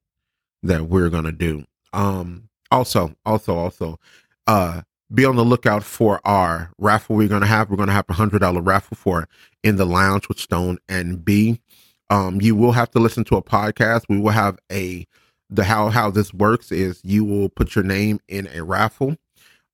that 0.64 0.84
we're 0.88 1.10
gonna 1.10 1.32
do. 1.32 1.64
Um, 1.94 2.50
also, 2.72 3.16
also, 3.26 3.56
also, 3.56 4.00
uh, 4.48 4.82
be 5.14 5.26
on 5.26 5.36
the 5.36 5.46
lookout 5.46 5.84
for 5.84 6.22
our 6.26 6.72
raffle 6.78 7.16
we're 7.16 7.28
going 7.28 7.42
to 7.42 7.48
have. 7.48 7.70
We're 7.70 7.78
going 7.78 7.88
to 7.88 7.94
have 7.94 8.10
a 8.10 8.14
hundred 8.14 8.40
dollar 8.40 8.62
raffle 8.62 8.96
for 8.96 9.28
in 9.64 9.78
the 9.78 9.86
lounge 9.86 10.28
with 10.28 10.40
Stone 10.40 10.78
and 10.88 11.24
B. 11.24 11.60
Um, 12.10 12.42
you 12.42 12.56
will 12.56 12.72
have 12.72 12.92
to 12.92 13.00
listen 13.00 13.24
to 13.26 13.36
a 13.36 13.44
podcast. 13.44 14.04
We 14.10 14.20
will 14.20 14.32
have 14.32 14.58
a 14.72 15.06
the 15.50 15.64
how 15.64 15.90
how 15.90 16.12
this 16.12 16.34
works 16.34 16.72
is 16.72 17.02
you 17.04 17.26
will 17.26 17.50
put 17.50 17.76
your 17.76 17.84
name 17.84 18.20
in 18.28 18.48
a 18.54 18.64
raffle 18.64 19.16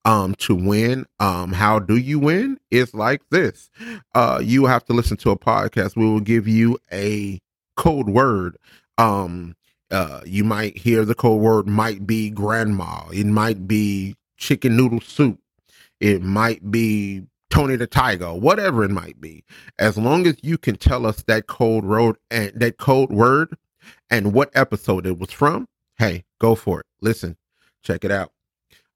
um 0.06 0.36
to 0.36 0.56
win. 0.56 1.06
Um, 1.20 1.52
how 1.52 1.80
do 1.80 1.98
you 1.98 2.20
win? 2.20 2.58
It's 2.72 2.94
like 2.94 3.22
this. 3.30 3.70
Uh, 4.14 4.40
you 4.42 4.66
have 4.66 4.86
to 4.86 4.94
listen 4.94 5.18
to 5.18 5.32
a 5.32 5.38
podcast. 5.38 5.96
We 5.96 6.06
will 6.06 6.22
give 6.22 6.48
you 6.48 6.78
a 6.92 7.40
code 7.76 8.08
word. 8.08 8.58
Um, 8.98 9.56
uh, 9.92 10.22
you 10.26 10.44
might 10.44 10.78
hear 10.78 11.06
the 11.06 11.16
code 11.16 11.42
word 11.42 11.68
might 11.68 12.08
be 12.08 12.30
grandma. 12.30 13.08
It 13.14 13.26
might 13.26 13.68
be 13.68 14.16
chicken 14.38 14.76
noodle 14.76 15.02
soup. 15.02 15.40
It 16.00 16.22
might 16.22 16.72
be 16.72 17.24
Tony 17.50 17.76
the 17.76 17.88
Tiger, 17.88 18.34
whatever 18.34 18.84
it 18.84 18.92
might 18.92 19.22
be. 19.22 19.44
As 19.80 19.98
long 19.98 20.28
as 20.28 20.36
you 20.42 20.58
can 20.58 20.76
tell 20.76 21.06
us 21.06 21.24
that 21.24 21.48
code 21.48 21.86
road 21.86 22.18
and 22.30 22.52
that 22.56 22.78
code 22.78 23.12
word 23.12 23.56
and 24.10 24.34
what 24.34 24.50
episode 24.54 25.06
it 25.06 25.18
was 25.18 25.32
from, 25.32 25.68
hey, 25.98 26.26
go 26.40 26.56
for 26.56 26.82
it. 26.82 26.86
Listen, 27.02 27.38
check 27.82 28.04
it 28.04 28.12
out. 28.12 28.32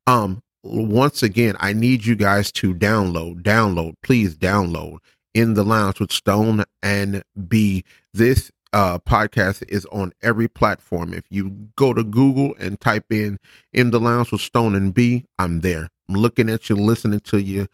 Um, 0.08 0.44
once 0.64 1.24
again, 1.24 1.56
I 1.60 1.74
need 1.74 2.06
you 2.06 2.16
guys 2.16 2.52
to 2.54 2.74
download, 2.74 3.44
download, 3.44 3.94
please 4.04 4.36
download 4.36 4.98
in 5.34 5.54
the 5.54 5.64
lounge 5.64 6.00
with 6.00 6.12
Stone 6.12 6.66
and 6.84 7.24
B. 7.48 7.84
This 8.14 8.52
uh, 8.74 9.00
podcast 9.00 9.64
is 9.68 9.86
on 9.88 10.14
every 10.22 10.48
platform. 10.48 11.14
If 11.14 11.26
you 11.30 11.50
go 11.76 11.94
to 11.94 12.04
Google 12.04 12.56
and 12.60 12.80
type 12.80 13.06
in 13.12 13.40
"In 13.74 13.92
the 13.92 14.00
Lounge 14.00 14.32
with 14.32 14.42
Stone 14.42 14.76
and 14.76 14.94
B," 14.94 15.26
I'm 15.38 15.62
there. 15.62 15.90
I'm 16.08 16.16
looking 16.16 16.50
at 16.50 16.70
you, 16.70 16.76
listening 16.76 17.20
to 17.22 17.42
you, 17.42 17.68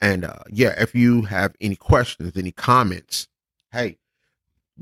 and 0.00 0.24
uh, 0.24 0.40
yeah, 0.50 0.74
if 0.78 0.94
you 0.94 1.22
have 1.22 1.54
any 1.60 1.76
questions, 1.76 2.36
any 2.36 2.52
comments, 2.52 3.28
hey, 3.70 3.98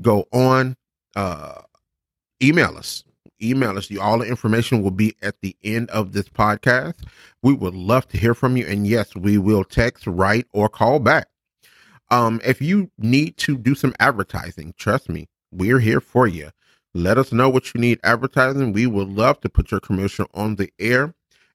go 0.01 0.25
on, 0.31 0.75
uh, 1.15 1.61
email 2.41 2.77
us. 2.77 3.03
Email 3.43 3.77
us. 3.77 3.89
All 3.97 4.19
the 4.19 4.25
information 4.25 4.83
will 4.83 4.91
be 4.91 5.15
at 5.21 5.41
the 5.41 5.55
end 5.63 5.89
of 5.89 6.13
this 6.13 6.29
podcast. 6.29 6.95
We 7.41 7.53
would 7.53 7.73
love 7.73 8.07
to 8.09 8.17
hear 8.17 8.33
from 8.33 8.55
you, 8.55 8.65
and 8.67 8.85
yes, 8.85 9.15
we 9.15 9.37
will 9.37 9.63
text, 9.63 10.05
write, 10.05 10.47
or 10.53 10.69
call 10.69 10.99
back. 10.99 11.27
Um, 12.11 12.41
if 12.43 12.61
you 12.61 12.91
need 12.97 13.37
to 13.37 13.57
do 13.57 13.73
some 13.73 13.95
advertising, 13.99 14.73
trust 14.77 15.09
me, 15.09 15.27
we're 15.51 15.79
here 15.79 16.01
for 16.01 16.27
you. 16.27 16.51
Let 16.93 17.17
us 17.17 17.31
know 17.31 17.49
what 17.49 17.73
you 17.73 17.79
need 17.79 17.99
advertising. 18.03 18.73
We 18.73 18.85
would 18.87 19.09
love 19.09 19.39
to 19.41 19.49
put 19.49 19.71
your 19.71 19.79
commercial 19.79 20.27
on 20.33 20.55
the 20.55 20.71
air. 20.79 21.13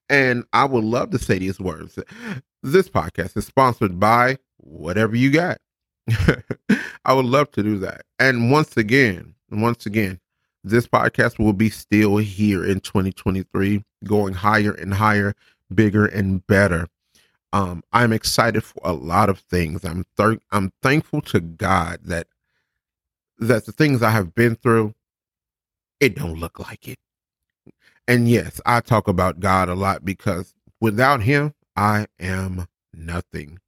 And 0.09 0.44
I 0.52 0.64
would 0.64 0.85
love 0.85 1.11
to 1.11 1.18
say 1.18 1.38
these 1.38 1.61
words. 1.61 1.98
This 2.62 2.88
podcast 2.88 3.37
is 3.37 3.46
sponsored 3.46 4.00
by 4.00 4.38
whatever 4.59 5.16
you 5.16 5.30
got. 5.30 5.59
I 7.04 7.12
would 7.12 7.26
love 7.26 7.50
to 7.52 7.62
do 7.62 7.78
that. 7.78 8.02
And 8.18 8.50
once 8.50 8.76
again, 8.76 9.35
once 9.50 9.87
again, 9.87 10.20
this 10.64 10.87
podcast 10.87 11.38
will 11.38 11.52
be 11.52 11.70
still 11.70 12.16
here 12.16 12.64
in 12.64 12.80
2023, 12.80 13.85
going 14.04 14.35
higher 14.35 14.72
and 14.72 14.94
higher, 14.94 15.35
bigger 15.72 16.06
and 16.06 16.44
better. 16.46 16.88
Um, 17.52 17.82
I'm 17.92 18.12
excited 18.12 18.64
for 18.64 18.80
a 18.85 18.92
lot 18.92 19.28
of 19.28 19.38
things. 19.38 19.85
I'm 19.85 20.04
th- 20.16 20.40
I'm 20.50 20.72
thankful 20.82 21.20
to 21.22 21.40
God 21.40 22.00
that 22.04 22.26
that 23.38 23.66
the 23.66 23.72
things 23.72 24.03
I 24.03 24.11
have 24.11 24.35
been 24.35 24.57
through, 24.57 24.94
it 26.01 26.16
don't 26.16 26.38
look 26.38 26.59
like 26.59 26.88
it. 26.88 26.99
And 28.09 28.29
yes, 28.29 28.61
I 28.66 28.81
talk 28.81 29.09
about 29.09 29.40
God 29.40 29.68
a 29.68 29.75
lot 29.75 30.05
because 30.05 30.55
without 30.81 31.22
Him, 31.22 31.55
I 31.77 32.07
am 32.20 32.66
nothing. 32.94 33.59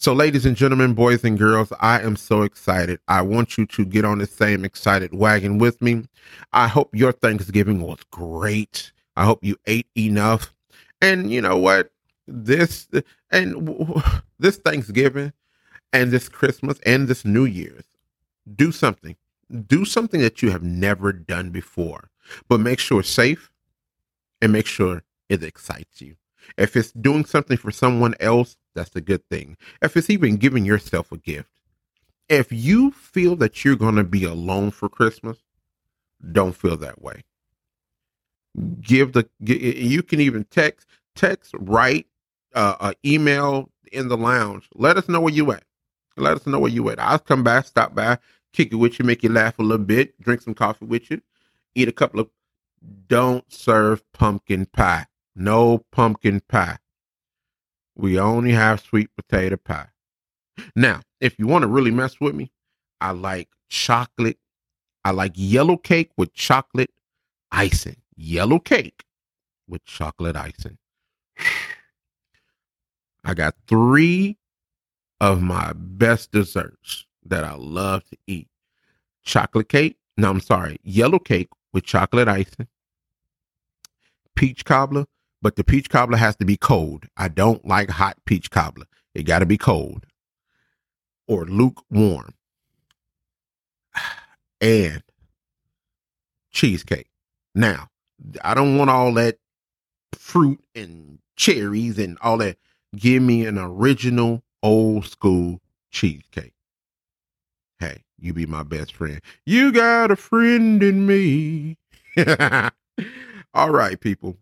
So, 0.00 0.12
ladies 0.12 0.46
and 0.46 0.56
gentlemen, 0.56 0.94
boys 0.94 1.24
and 1.24 1.36
girls, 1.36 1.72
I 1.80 2.00
am 2.00 2.14
so 2.14 2.42
excited. 2.42 3.00
I 3.08 3.22
want 3.22 3.58
you 3.58 3.66
to 3.66 3.84
get 3.84 4.04
on 4.04 4.18
the 4.18 4.26
same 4.26 4.64
excited 4.64 5.12
wagon 5.12 5.58
with 5.58 5.82
me. 5.82 6.04
I 6.52 6.68
hope 6.68 6.94
your 6.94 7.10
Thanksgiving 7.10 7.82
was 7.82 7.98
great. 8.12 8.92
I 9.16 9.24
hope 9.24 9.42
you 9.42 9.56
ate 9.66 9.88
enough. 9.96 10.54
And 11.02 11.32
you 11.32 11.40
know 11.40 11.56
what? 11.56 11.90
This 12.28 12.88
and 13.32 14.02
this 14.38 14.58
Thanksgiving 14.58 15.32
and 15.92 16.12
this 16.12 16.28
Christmas 16.28 16.78
and 16.86 17.08
this 17.08 17.24
New 17.24 17.44
Year's, 17.44 17.84
do 18.54 18.72
something. 18.72 19.16
Do 19.66 19.84
something 19.84 20.20
that 20.20 20.42
you 20.42 20.50
have 20.50 20.62
never 20.62 21.12
done 21.12 21.50
before, 21.50 22.10
but 22.48 22.60
make 22.60 22.78
sure 22.78 23.00
it's 23.00 23.08
safe 23.08 23.50
and 24.42 24.52
make 24.52 24.66
sure 24.66 25.02
it 25.28 25.42
excites 25.42 26.00
you. 26.00 26.16
If 26.56 26.76
it's 26.76 26.92
doing 26.92 27.24
something 27.24 27.56
for 27.56 27.70
someone 27.70 28.14
else, 28.20 28.56
that's 28.74 28.94
a 28.96 29.00
good 29.00 29.26
thing. 29.28 29.56
If 29.82 29.96
it's 29.96 30.10
even 30.10 30.36
giving 30.36 30.64
yourself 30.64 31.12
a 31.12 31.18
gift. 31.18 31.50
If 32.28 32.52
you 32.52 32.90
feel 32.90 33.36
that 33.36 33.64
you're 33.64 33.76
going 33.76 33.96
to 33.96 34.04
be 34.04 34.24
alone 34.24 34.70
for 34.70 34.88
Christmas, 34.88 35.38
don't 36.32 36.54
feel 36.54 36.76
that 36.78 37.00
way. 37.00 37.24
Give 38.80 39.12
the 39.12 39.28
you 39.40 40.02
can 40.02 40.20
even 40.20 40.44
text 40.44 40.86
text 41.14 41.54
write 41.58 42.06
uh, 42.54 42.74
uh 42.80 42.92
email 43.04 43.70
in 43.92 44.08
the 44.08 44.16
lounge. 44.16 44.68
Let 44.74 44.96
us 44.96 45.08
know 45.08 45.20
where 45.20 45.32
you 45.32 45.52
at. 45.52 45.64
Let 46.16 46.36
us 46.36 46.46
know 46.46 46.58
where 46.58 46.70
you 46.70 46.90
at. 46.90 46.98
I'll 46.98 47.18
come 47.18 47.44
by, 47.44 47.62
stop 47.62 47.94
by, 47.94 48.18
kick 48.52 48.72
it 48.72 48.76
with 48.76 48.98
you, 48.98 49.04
make 49.04 49.22
you 49.22 49.30
laugh 49.30 49.58
a 49.58 49.62
little 49.62 49.84
bit, 49.84 50.20
drink 50.20 50.42
some 50.42 50.54
coffee 50.54 50.84
with 50.84 51.10
you, 51.10 51.20
eat 51.74 51.88
a 51.88 51.92
couple 51.92 52.20
of. 52.20 52.30
Don't 53.08 53.44
serve 53.52 54.04
pumpkin 54.12 54.66
pie. 54.66 55.06
No 55.34 55.84
pumpkin 55.90 56.40
pie. 56.48 56.78
We 57.96 58.18
only 58.18 58.52
have 58.52 58.80
sweet 58.80 59.10
potato 59.16 59.56
pie. 59.56 59.88
Now, 60.76 61.00
if 61.20 61.38
you 61.38 61.48
want 61.48 61.62
to 61.62 61.68
really 61.68 61.90
mess 61.90 62.20
with 62.20 62.34
me, 62.34 62.52
I 63.00 63.10
like 63.10 63.48
chocolate. 63.68 64.38
I 65.04 65.10
like 65.10 65.32
yellow 65.34 65.76
cake 65.76 66.10
with 66.16 66.32
chocolate 66.34 66.90
icing. 67.50 67.96
Yellow 68.16 68.60
cake 68.60 69.04
with 69.68 69.84
chocolate 69.84 70.36
icing. 70.36 70.78
I 73.24 73.34
got 73.34 73.54
three 73.66 74.38
of 75.20 75.42
my 75.42 75.72
best 75.74 76.30
desserts 76.30 77.06
that 77.28 77.44
I 77.44 77.54
love 77.54 78.04
to 78.10 78.16
eat 78.26 78.48
chocolate 79.22 79.68
cake. 79.68 79.96
No, 80.16 80.30
I'm 80.30 80.40
sorry, 80.40 80.78
yellow 80.82 81.18
cake 81.18 81.48
with 81.72 81.84
chocolate 81.84 82.28
icing, 82.28 82.68
peach 84.34 84.64
cobbler 84.64 85.06
but 85.40 85.56
the 85.56 85.64
peach 85.64 85.88
cobbler 85.88 86.18
has 86.18 86.36
to 86.36 86.44
be 86.44 86.56
cold. 86.56 87.06
I 87.16 87.28
don't 87.28 87.64
like 87.66 87.90
hot 87.90 88.16
peach 88.24 88.50
cobbler. 88.50 88.86
It 89.14 89.22
got 89.22 89.38
to 89.40 89.46
be 89.46 89.58
cold 89.58 90.06
or 91.26 91.44
lukewarm. 91.44 92.34
And 94.60 95.04
cheesecake. 96.50 97.06
Now, 97.54 97.90
I 98.42 98.54
don't 98.54 98.76
want 98.76 98.90
all 98.90 99.14
that 99.14 99.38
fruit 100.14 100.58
and 100.74 101.20
cherries 101.36 101.96
and 101.96 102.18
all 102.22 102.38
that. 102.38 102.56
Give 102.96 103.22
me 103.22 103.46
an 103.46 103.56
original 103.56 104.42
old 104.60 105.06
school 105.06 105.60
cheesecake. 105.92 106.54
You 108.20 108.32
be 108.32 108.46
my 108.46 108.62
best 108.62 108.94
friend. 108.94 109.20
You 109.46 109.72
got 109.72 110.10
a 110.10 110.16
friend 110.16 110.82
in 110.82 111.06
me. 111.06 111.76
all 113.54 113.70
right, 113.70 114.00
people. 114.00 114.36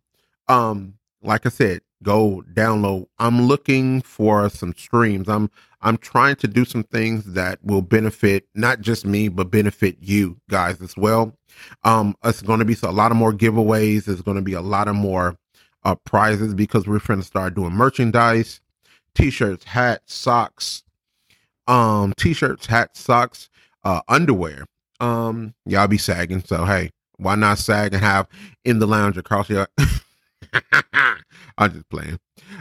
Um 0.48 0.94
like 1.22 1.44
i 1.44 1.48
said 1.48 1.80
go 2.02 2.44
download. 2.52 3.06
I'm 3.18 3.42
looking 3.42 4.02
for 4.02 4.48
some 4.48 4.74
streams. 4.74 5.28
I'm 5.28 5.50
i'm 5.82 5.96
trying 5.98 6.36
to 6.36 6.48
do 6.48 6.64
some 6.64 6.84
things 6.84 7.24
that 7.34 7.58
will 7.62 7.82
benefit 7.82 8.46
not 8.54 8.80
just 8.80 9.04
me 9.04 9.28
but 9.28 9.50
benefit 9.50 9.96
you 10.00 10.38
guys 10.48 10.80
as 10.80 10.96
well. 10.96 11.36
Um 11.84 12.16
it's 12.24 12.42
going 12.42 12.60
to 12.60 12.64
be 12.64 12.76
a 12.82 12.90
lot 12.90 13.10
of 13.10 13.16
more 13.16 13.32
giveaways. 13.32 14.04
There's 14.04 14.22
going 14.22 14.36
to 14.36 14.42
be 14.42 14.54
a 14.54 14.60
lot 14.60 14.88
of 14.88 14.94
more 14.94 15.36
uh 15.84 15.94
prizes 15.94 16.54
because 16.54 16.86
we're 16.86 16.98
trying 16.98 17.20
to 17.20 17.24
start 17.24 17.54
doing 17.54 17.72
merchandise 17.72 18.60
t-shirts 19.14 19.64
hats 19.64 20.12
socks 20.12 20.82
um 21.66 22.12
t-shirts 22.18 22.66
hats 22.66 23.00
socks 23.00 23.48
uh 23.86 24.00
underwear 24.08 24.66
um 25.00 25.54
y'all 25.64 25.86
be 25.86 25.98
sagging 25.98 26.42
so 26.42 26.64
hey 26.64 26.90
why 27.18 27.34
not 27.34 27.58
sag 27.58 27.94
and 27.94 28.02
have 28.02 28.26
in 28.64 28.78
the 28.78 28.86
lounge 28.86 29.16
across 29.16 29.48
your 29.48 29.68
I'm 31.58 31.72
just 31.72 31.88
playing, 31.88 32.18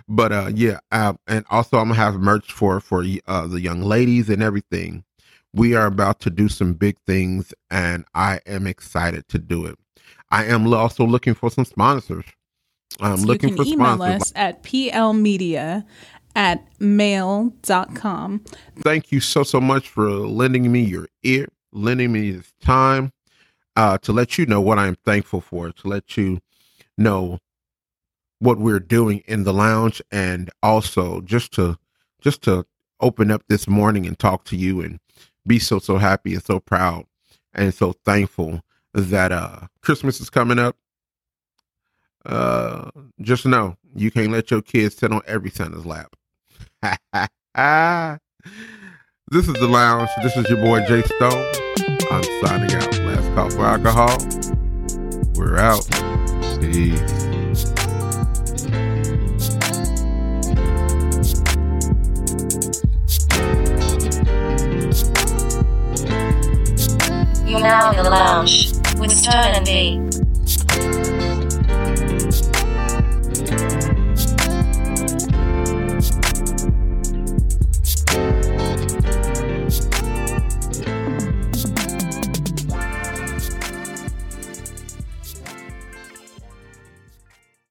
but 0.07 0.31
uh, 0.31 0.51
yeah, 0.53 0.79
uh, 0.91 1.13
and 1.27 1.45
also 1.49 1.77
I'm 1.77 1.89
gonna 1.89 1.95
have 1.95 2.15
merch 2.15 2.51
for 2.51 2.79
for 2.79 3.03
uh, 3.27 3.47
the 3.47 3.59
young 3.59 3.81
ladies 3.81 4.29
and 4.29 4.41
everything. 4.41 5.03
We 5.53 5.75
are 5.75 5.85
about 5.85 6.19
to 6.21 6.29
do 6.29 6.49
some 6.49 6.73
big 6.73 6.97
things, 7.05 7.53
and 7.69 8.05
I 8.13 8.39
am 8.45 8.67
excited 8.67 9.27
to 9.29 9.39
do 9.39 9.65
it. 9.65 9.77
I 10.31 10.45
am 10.45 10.71
also 10.73 11.05
looking 11.05 11.33
for 11.33 11.49
some 11.51 11.65
sponsors. 11.65 12.25
I'm 13.01 13.17
so 13.17 13.27
looking 13.27 13.49
you 13.49 13.55
can 13.57 13.65
for 13.65 13.71
email 13.71 13.95
sponsors. 13.95 14.21
us 14.21 14.33
at 14.35 14.63
plmedia 14.63 15.85
at 16.35 16.65
mail.com. 16.79 18.43
Thank 18.79 19.11
you 19.11 19.19
so 19.19 19.43
so 19.43 19.59
much 19.61 19.89
for 19.89 20.09
lending 20.09 20.71
me 20.71 20.81
your 20.81 21.07
ear, 21.23 21.47
lending 21.71 22.11
me 22.11 22.31
this 22.31 22.53
time 22.61 23.11
uh, 23.75 23.97
to 23.99 24.11
let 24.11 24.37
you 24.37 24.45
know 24.45 24.61
what 24.61 24.79
I'm 24.79 24.95
thankful 25.05 25.41
for, 25.41 25.71
to 25.71 25.87
let 25.87 26.17
you 26.17 26.39
know 26.97 27.39
what 28.39 28.57
we're 28.57 28.79
doing 28.79 29.23
in 29.27 29.43
the 29.43 29.53
lounge 29.53 30.01
and 30.11 30.49
also 30.61 31.21
just 31.21 31.53
to 31.53 31.77
just 32.21 32.41
to 32.43 32.65
open 32.99 33.31
up 33.31 33.43
this 33.47 33.67
morning 33.67 34.05
and 34.05 34.17
talk 34.19 34.43
to 34.45 34.55
you 34.55 34.81
and 34.81 34.99
be 35.47 35.59
so 35.59 35.79
so 35.79 35.97
happy 35.97 36.33
and 36.33 36.43
so 36.43 36.59
proud 36.59 37.05
and 37.53 37.73
so 37.73 37.93
thankful 38.05 38.61
that 38.93 39.31
uh 39.31 39.61
Christmas 39.81 40.19
is 40.19 40.29
coming 40.29 40.59
up. 40.59 40.75
Uh 42.25 42.89
just 43.21 43.45
know 43.45 43.77
you 43.95 44.11
can't 44.11 44.31
let 44.31 44.51
your 44.51 44.61
kids 44.61 44.95
sit 44.97 45.11
on 45.11 45.21
every 45.25 45.49
Santa's 45.49 45.85
lap. 45.85 46.15
this 49.31 49.47
is 49.47 49.53
the 49.53 49.67
lounge. 49.67 50.09
This 50.21 50.37
is 50.37 50.47
your 50.49 50.61
boy 50.61 50.85
Jay 50.85 51.01
Stone. 51.01 51.51
I'm 52.11 52.23
signing 52.43 52.75
out. 52.75 52.99
Last 52.99 53.33
call 53.33 53.49
for 53.49 53.65
alcohol. 53.65 54.17
We're 55.35 55.57
out. 55.57 55.85
Peace. 56.61 57.01
You're 67.45 67.61
now 67.61 67.91
in 67.91 68.03
the 68.03 68.09
lounge 68.09 68.73
with 68.99 69.11
Stone 69.11 69.55
and 69.55 69.65
B. 69.65 70.24